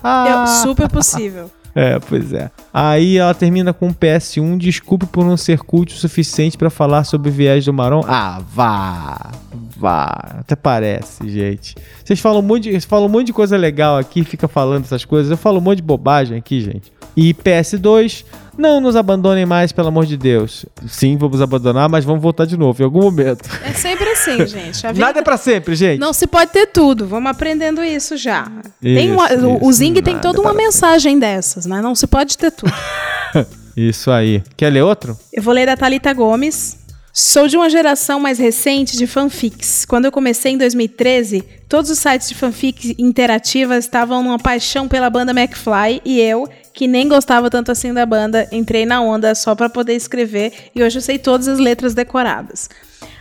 [0.03, 1.51] Eu- super possível.
[1.75, 2.51] É, pois é.
[2.73, 4.59] Aí ela termina com um PS1.
[4.59, 8.03] Desculpe por não ser culto o suficiente pra falar sobre viés do Marom.
[8.07, 9.31] Ah, vá.
[9.77, 10.37] Vá.
[10.41, 11.75] Até parece, gente.
[12.05, 15.05] Vocês falam um monte de, falam um monte de coisa legal aqui, fica falando essas
[15.05, 15.31] coisas.
[15.31, 16.93] Eu falo um monte de bobagem aqui, gente.
[17.17, 18.25] E PS2,
[18.57, 20.65] não nos abandonem mais, pelo amor de Deus.
[20.89, 23.49] Sim, vamos abandonar, mas vamos voltar de novo em algum momento.
[23.65, 24.77] É sempre assim, gente.
[24.87, 25.99] Vida Nada é pra sempre, gente.
[26.01, 27.07] Não se pode ter tudo.
[27.07, 28.51] Vamos aprendendo isso já.
[28.81, 29.73] tem Isso, uma- o- o isso.
[29.79, 31.81] Zing tem toda uma para mensagem dessas, né?
[31.83, 32.73] Não se pode ter tudo.
[33.77, 34.43] Isso aí.
[34.57, 35.17] Quer ler outro?
[35.33, 36.79] Eu vou ler da Thalita Gomes.
[37.15, 39.85] Sou de uma geração mais recente de fanfics.
[39.85, 45.11] Quando eu comecei em 2013, todos os sites de fanfics interativas estavam numa paixão pela
[45.11, 49.55] banda McFly e eu, que nem gostava tanto assim da banda, entrei na onda só
[49.55, 52.69] pra poder escrever e hoje eu sei todas as letras decoradas.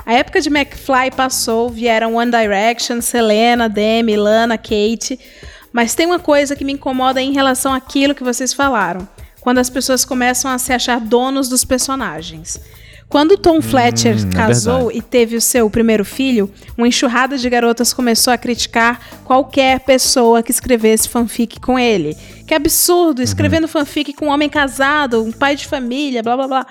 [0.06, 5.20] A época de McFly passou, vieram One Direction, Selena, Demi, Lana, Kate.
[5.72, 9.08] Mas tem uma coisa que me incomoda em relação àquilo que vocês falaram.
[9.40, 12.60] Quando as pessoas começam a se achar donos dos personagens.
[13.12, 14.98] Quando Tom Fletcher casou verdade.
[14.98, 20.42] e teve o seu primeiro filho, uma enxurrada de garotas começou a criticar qualquer pessoa
[20.42, 22.16] que escrevesse fanfic com ele.
[22.48, 26.66] Que absurdo, escrevendo fanfic com um homem casado, um pai de família, blá blá blá.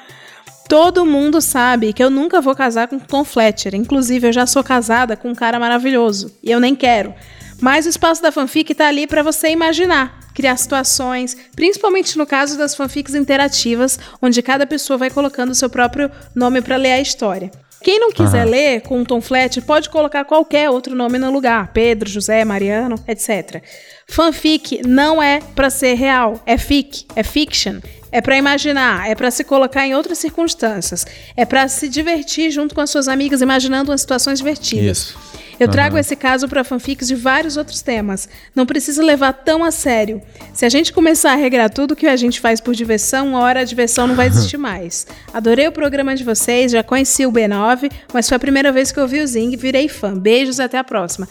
[0.67, 3.75] Todo mundo sabe que eu nunca vou casar com Tom Fletcher.
[3.75, 6.33] Inclusive, eu já sou casada com um cara maravilhoso.
[6.43, 7.13] E eu nem quero.
[7.61, 12.57] Mas o espaço da fanfic tá ali para você imaginar, criar situações, principalmente no caso
[12.57, 17.01] das fanfics interativas, onde cada pessoa vai colocando o seu próprio nome para ler a
[17.01, 17.51] história.
[17.83, 21.73] Quem não quiser ler com o Tom Fletcher pode colocar qualquer outro nome no lugar,
[21.73, 23.63] Pedro, José, Mariano, etc.
[24.07, 27.81] Fanfic não é para ser real, é fic, é fiction,
[28.13, 31.07] é para imaginar, é para se colocar em outras circunstâncias,
[31.37, 34.99] é para se divertir junto com as suas amigas imaginando umas situações divertidas.
[34.99, 35.31] Isso.
[35.61, 38.27] Eu trago esse caso para fanfics de vários outros temas.
[38.57, 40.23] Não precisa levar tão a sério.
[40.55, 43.61] Se a gente começar a regrar tudo que a gente faz por diversão, uma hora
[43.61, 45.07] a diversão não vai existir mais.
[45.35, 48.99] Adorei o programa de vocês, já conheci o B9, mas foi a primeira vez que
[48.99, 50.19] eu vi o Zing, virei fã.
[50.19, 51.29] Beijos e até a próxima.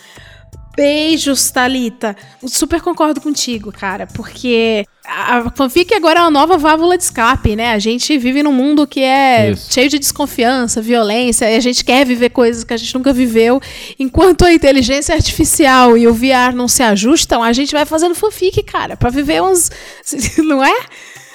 [0.76, 2.15] Beijos, Thalita.
[2.45, 7.74] Super concordo contigo, cara, porque a fanfic agora é uma nova válvula de escape, né?
[7.74, 9.74] A gente vive num mundo que é Isso.
[9.74, 13.59] cheio de desconfiança, violência, e a gente quer viver coisas que a gente nunca viveu.
[13.97, 18.61] Enquanto a inteligência artificial e o VR não se ajustam, a gente vai fazendo fanfic,
[18.63, 19.72] cara, pra viver uns.
[20.38, 20.76] Não é?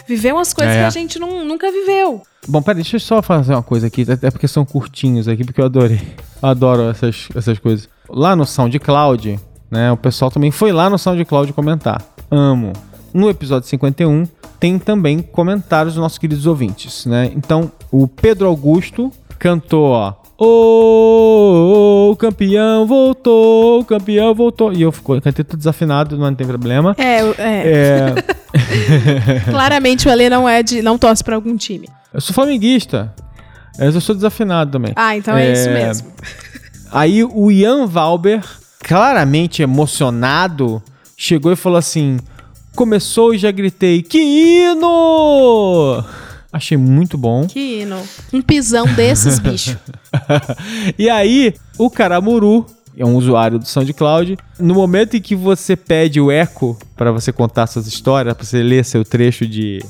[0.07, 0.81] Viver umas coisas É.
[0.81, 2.23] que a gente não- nunca viveu.
[2.47, 5.61] Bom, peraí, deixa eu só fazer uma coisa aqui, até porque são curtinhos aqui, porque
[5.61, 6.01] eu adorei.
[6.43, 7.89] Adoro essas, essas coisas.
[8.09, 9.41] Lá no SoundCloud,
[9.71, 12.03] né, o pessoal também foi lá no SoundCloud comentar.
[12.31, 12.73] Amo.
[13.15, 14.25] No episódio 51,
[14.61, 17.31] tem também comentários dos nossos queridos ouvintes, né?
[17.35, 20.15] Então, o Pedro Augusto cantou, ó.
[20.37, 24.73] Ô, o campeão voltou, o campeão voltou.
[24.73, 26.95] E eu ficou, cantei tudo desafinado, não tem problema.
[26.99, 27.35] É, é.
[27.39, 28.15] É,
[29.51, 30.83] claramente o Alê não é de.
[30.83, 31.89] não torce pra algum time.
[32.13, 33.13] eu sou flamenguista.
[33.79, 34.93] Mas eu sou desafinado também.
[34.95, 36.13] Ah, então é, isso mesmo.
[36.93, 38.45] Aí o Ian Valber,
[38.79, 40.83] claramente emocionado,
[41.17, 42.19] chegou e falou assim:
[42.75, 46.05] começou e já gritei, que hino!
[46.53, 47.49] Achei muito bom.
[47.49, 48.01] Que hino.
[48.33, 49.77] Um pisão desses, bicho.
[50.97, 52.65] e aí, o Caramuru,
[52.97, 57.33] é um usuário do SoundCloud, no momento em que você pede o eco para você
[57.33, 59.81] contar suas histórias, para você ler seu trecho de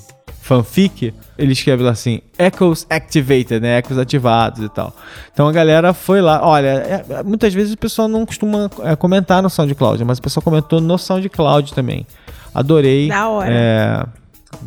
[0.41, 3.79] fanfic, ele escreve lá assim, Echoes Activated, né?
[3.79, 4.95] Echoes ativados e tal.
[5.33, 6.41] Então a galera foi lá.
[6.47, 10.23] Olha, é- é- muitas vezes o pessoal não costuma é, comentar no SoundCloud, mas o
[10.23, 12.07] pessoal comentou no SoundCloud também.
[12.55, 13.09] Adorei.
[13.09, 13.51] Da hora.
[13.51, 14.07] É,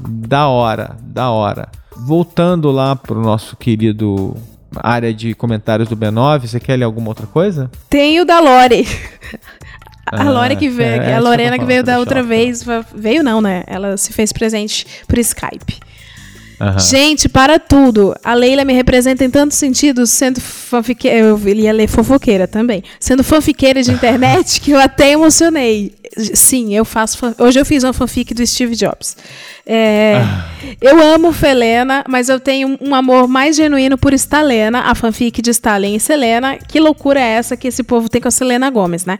[0.07, 1.69] da hora, da hora.
[1.95, 4.35] Voltando lá pro nosso querido
[4.75, 7.69] área de comentários do B9, você quer ler alguma outra coisa?
[7.89, 8.87] Tem o da Lore.
[10.09, 12.65] A Ah, Lore que veio, é, a Lorena que veio da outra vez,
[12.95, 13.65] veio não, né?
[13.67, 15.79] Ela se fez presente por Skype.
[16.59, 16.79] Aham.
[16.79, 18.15] Gente, para tudo.
[18.23, 21.17] A Leila me representa em tantos sentidos, sendo fanfiqueira.
[21.17, 22.83] Eu ia ler fofoqueira também.
[22.99, 25.93] Sendo fanfiqueira de internet, que eu até emocionei.
[26.33, 27.17] Sim, eu faço.
[27.19, 29.15] fan- Hoje eu fiz uma fanfic do Steve Jobs.
[29.65, 30.19] É,
[30.81, 35.51] Eu amo Felena, mas eu tenho um amor mais genuíno por Stalena, a fanfic de
[35.51, 36.57] Stalin e Selena.
[36.57, 39.19] Que loucura é essa que esse povo tem com a Selena Gomes, né?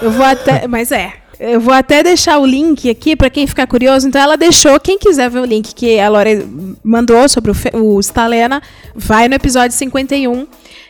[0.00, 0.66] Eu vou até.
[0.66, 1.12] Mas é.
[1.40, 4.06] Eu vou até deixar o link aqui para quem ficar curioso.
[4.06, 6.46] Então ela deixou, quem quiser ver o link que a Lore
[6.84, 7.56] mandou sobre o,
[7.96, 8.62] o Stalena,
[8.94, 10.46] vai no episódio 51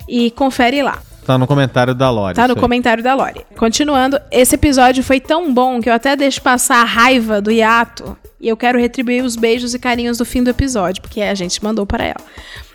[0.09, 0.99] e confere lá.
[1.25, 2.35] Tá no comentário da Lore.
[2.35, 2.61] Tá no aí.
[2.61, 3.47] comentário da Lore.
[3.57, 8.19] Continuando, esse episódio foi tão bom que eu até deixo passar a raiva do hiato
[8.41, 11.63] e eu quero retribuir os beijos e carinhos do fim do episódio, porque a gente
[11.63, 12.25] mandou para ela.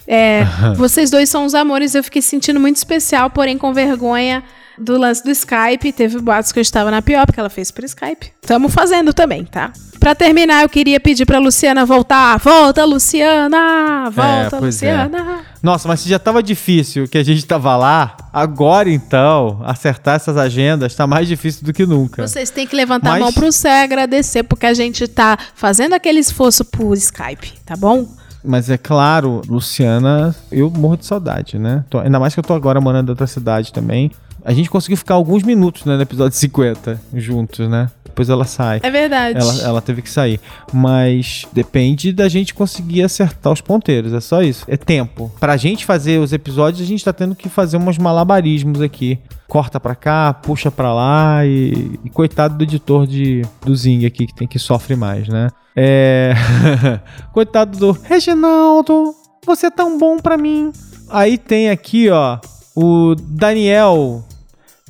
[0.07, 0.45] É,
[0.77, 4.41] vocês dois são os amores, eu fiquei sentindo muito especial, porém com vergonha
[4.77, 5.91] do lance do Skype.
[5.91, 8.31] Teve boatos que eu estava na pior, porque ela fez por Skype.
[8.41, 9.71] Tamo fazendo também, tá?
[9.99, 12.37] Pra terminar, eu queria pedir pra Luciana voltar.
[12.37, 14.09] Volta, Luciana!
[14.11, 15.03] Volta, pois é.
[15.03, 15.39] Luciana!
[15.63, 20.37] Nossa, mas se já tava difícil que a gente tava lá, agora então, acertar essas
[20.37, 22.27] agendas tá mais difícil do que nunca.
[22.27, 25.37] Vocês têm que levantar Mas- a mão pro céu e agradecer, porque a gente tá
[25.55, 28.07] fazendo aquele esforço por Skype, tá bom?
[28.43, 31.83] Mas é claro, Luciana, eu morro de saudade, né?
[31.89, 34.11] Tô- ainda mais que eu tô agora morando em outra cidade também.
[34.45, 37.89] A gente conseguiu ficar alguns minutos né, no episódio 50 juntos, né?
[38.03, 38.79] Depois ela sai.
[38.83, 39.39] É verdade.
[39.39, 40.39] Ela, ela teve que sair.
[40.71, 44.13] Mas depende da gente conseguir acertar os ponteiros.
[44.13, 44.63] É só isso.
[44.67, 45.31] É tempo.
[45.39, 49.19] Pra gente fazer os episódios, a gente tá tendo que fazer uns malabarismos aqui.
[49.47, 54.27] Corta pra cá, puxa pra lá e, e coitado do editor de, do Zing aqui,
[54.27, 55.49] que tem que sofre mais, né?
[55.75, 56.33] É.
[57.33, 59.13] coitado do Reginaldo,
[59.45, 60.71] você é tão bom pra mim.
[61.09, 62.39] Aí tem aqui, ó,
[62.75, 64.23] o Daniel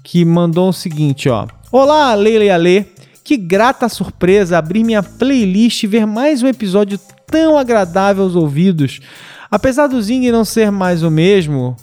[0.06, 1.48] que mandou o seguinte, ó.
[1.72, 2.86] Olá, Leila e Alê.
[3.24, 9.00] Que grata surpresa abrir minha playlist e ver mais um episódio tão agradável aos ouvidos.
[9.50, 11.76] Apesar do Zing não ser mais o mesmo...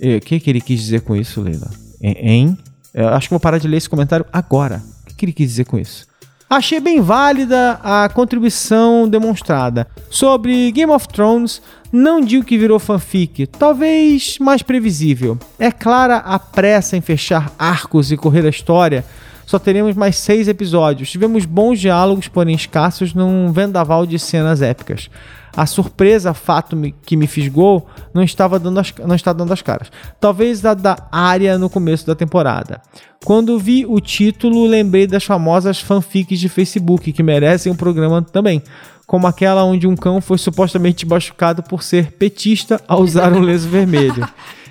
[0.00, 1.68] eh, O que, que ele quis dizer com isso, Leila?
[2.00, 2.56] Hein?
[2.94, 4.80] Eu acho que vou parar de ler esse comentário agora.
[5.02, 6.06] O que, que ele quis dizer com isso?
[6.48, 9.86] Achei bem válida a contribuição demonstrada.
[10.10, 15.38] Sobre Game of Thrones, não digo que virou fanfic, talvez mais previsível.
[15.58, 19.04] É clara a pressa em fechar arcos e correr a história.
[19.46, 21.10] Só teremos mais seis episódios.
[21.10, 25.10] Tivemos bons diálogos, porém escassos, num vendaval de cenas épicas.
[25.56, 26.76] A surpresa, fato
[27.06, 29.90] que me fisgou, não estava dando as, não está dando as caras.
[30.20, 32.80] Talvez a da área no começo da temporada.
[33.24, 38.62] Quando vi o título, lembrei das famosas fanfics de Facebook, que merecem um programa também.
[39.06, 43.68] Como aquela onde um cão foi supostamente machucado por ser petista ao usar um lenço
[43.68, 44.26] vermelho.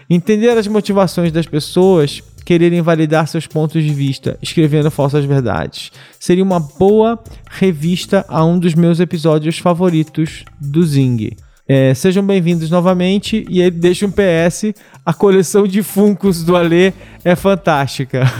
[0.10, 5.91] Entender as motivações das pessoas quererem validar seus pontos de vista, escrevendo falsas verdades.
[6.20, 11.32] Seria uma boa revista a um dos meus episódios favoritos do Zing.
[11.68, 14.74] É, sejam bem-vindos novamente e ele deixa um PS.
[15.06, 16.91] A coleção de Funcos do Alê
[17.24, 18.24] é fantástica.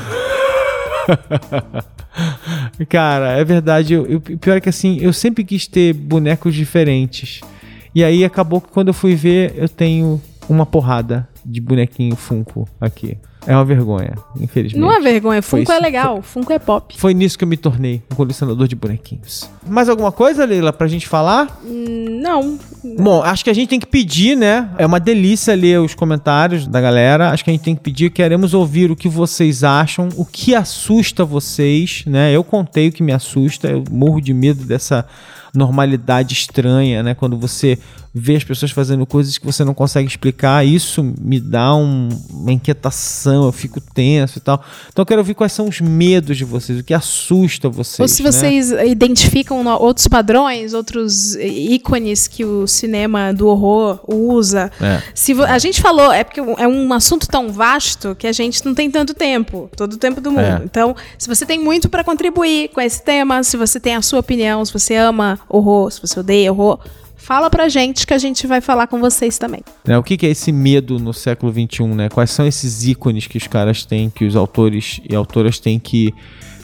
[2.90, 3.94] Cara, é verdade.
[3.94, 7.42] Eu- pior é que assim, eu sempre quis ter bonecos diferentes.
[7.96, 12.68] E aí acabou que quando eu fui ver, eu tenho uma porrada de bonequinho Funko
[12.80, 13.18] aqui.
[13.46, 14.80] É uma vergonha, infelizmente.
[14.80, 16.96] Não é vergonha, Foi Funko é legal, Funko é pop.
[16.98, 19.50] Foi nisso que eu me tornei um colecionador de bonequinhos.
[19.68, 21.60] Mais alguma coisa, Leila, pra gente falar?
[21.66, 22.58] Hum, Não,
[22.98, 24.70] Bom, acho que a gente tem que pedir, né?
[24.78, 27.32] É uma delícia ler os comentários da galera.
[27.32, 30.54] Acho que a gente tem que pedir, queremos ouvir o que vocês acham, o que
[30.54, 32.32] assusta vocês, né?
[32.36, 35.06] Eu contei o que me assusta, eu morro de medo dessa
[35.54, 37.14] normalidade estranha, né?
[37.14, 37.78] Quando você
[38.16, 42.52] vê as pessoas fazendo coisas que você não consegue explicar, isso me dá um- uma
[42.52, 44.64] inquietação, eu fico tenso e tal.
[44.92, 48.00] Então eu quero ouvir quais são os medos de vocês, o que assusta vocês.
[48.00, 48.32] Ou se né?
[48.32, 54.72] vocês identificam no- outros padrões, outros ícones que o cinema do horror usa.
[54.80, 55.02] É.
[55.16, 58.76] Se a gente falou, é porque é um assunto tão vasto que a gente não
[58.76, 60.42] tem tanto tempo, todo o tempo do mundo.
[60.44, 60.62] É.
[60.64, 64.20] Então, se você tem muito para contribuir com esse tema, se você tem a sua
[64.20, 66.80] opinião, se você ama horror, se você odeia horror,
[67.24, 69.62] fala pra gente que a gente vai falar com vocês também.
[69.88, 72.10] Né, O que, é esse medo no século XXI, né?
[72.10, 76.14] Quais são esses ícones que os caras têm, que os autores e autoras têm que,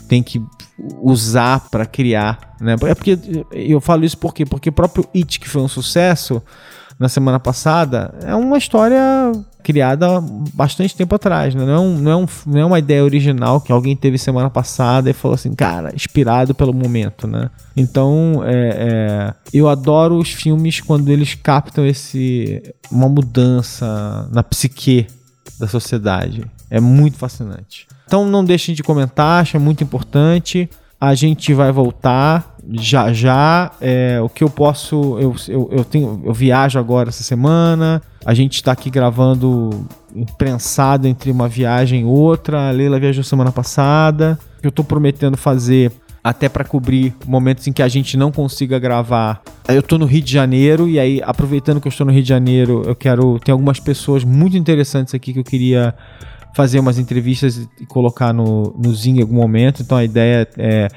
[0.07, 0.41] têm que
[1.01, 2.75] usar pra criar, né?
[2.83, 3.17] É porque
[3.51, 4.45] eu falo isso por quê?
[4.45, 6.43] Porque o próprio It, que foi um sucesso
[6.99, 9.31] na semana passada, é uma história
[9.63, 10.19] criada
[10.53, 11.65] bastante tempo atrás, né?
[11.65, 14.49] Não é, um, não, é um, não é uma ideia original que alguém teve semana
[14.49, 17.49] passada e falou assim, cara, inspirado pelo momento, né?
[17.75, 25.07] Então, é, é, eu adoro os filmes quando eles captam esse uma mudança na psique
[25.57, 26.45] da sociedade.
[26.69, 27.87] É muito fascinante.
[28.05, 30.69] Então não deixem de comentar, acho muito importante.
[30.99, 35.17] A gente vai voltar já já é, o que eu posso.
[35.19, 38.01] Eu, eu, eu, tenho, eu viajo agora essa semana.
[38.25, 42.69] A gente está aqui gravando imprensado entre uma viagem e outra.
[42.69, 44.37] A Leila viajou semana passada.
[44.61, 45.91] Eu estou prometendo fazer
[46.23, 49.41] até para cobrir momentos em que a gente não consiga gravar.
[49.67, 52.29] Eu tô no Rio de Janeiro e aí aproveitando que eu estou no Rio de
[52.29, 55.95] Janeiro, eu quero tem algumas pessoas muito interessantes aqui que eu queria
[56.53, 59.81] fazer umas entrevistas e colocar no, no Zing em algum momento.
[59.81, 60.89] Então a ideia é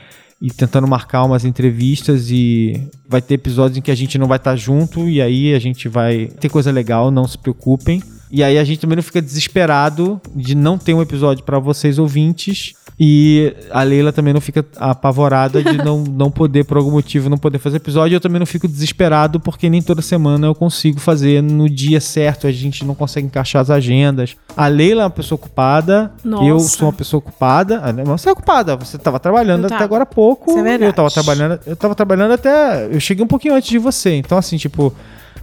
[0.42, 4.38] ir tentando marcar umas entrevistas e vai ter episódios em que a gente não vai
[4.38, 8.02] estar junto e aí a gente vai ter coisa legal, não se preocupem.
[8.32, 11.98] E aí a gente também não fica desesperado de não ter um episódio para vocês
[11.98, 12.72] ouvintes.
[12.98, 17.36] E a Leila também não fica apavorada de não, não poder, por algum motivo, não
[17.36, 18.16] poder fazer episódio.
[18.16, 22.46] Eu também não fico desesperado porque nem toda semana eu consigo fazer no dia certo.
[22.46, 24.34] A gente não consegue encaixar as agendas.
[24.56, 26.12] A Leila é uma pessoa ocupada.
[26.24, 26.44] Nossa.
[26.44, 27.82] Eu sou uma pessoa ocupada.
[27.84, 28.76] Ah, Você é ocupada.
[28.76, 29.84] Você estava trabalhando Eu até tava.
[29.84, 30.50] agora há pouco.
[30.50, 30.84] Isso é verdade.
[30.84, 31.60] Eu estava trabalhando.
[31.66, 32.86] Eu tava trabalhando até.
[32.86, 34.14] Eu cheguei um pouquinho antes de você.
[34.14, 34.94] Então, assim, tipo.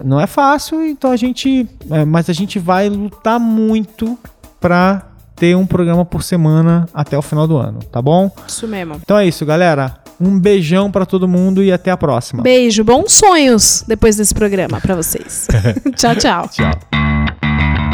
[0.03, 1.67] Não é fácil, então a gente.
[1.91, 4.17] é, mas a gente vai lutar muito
[4.59, 5.03] pra
[5.35, 8.29] ter um programa por semana até o final do ano, tá bom?
[8.47, 8.95] Isso mesmo.
[9.01, 9.95] Então é isso, galera.
[10.19, 12.43] Um beijão pra todo mundo e até a próxima.
[12.43, 15.47] Beijo, bons sonhos depois desse programa pra vocês.
[15.95, 16.49] tchau, tchau.
[16.49, 17.88] Tchau.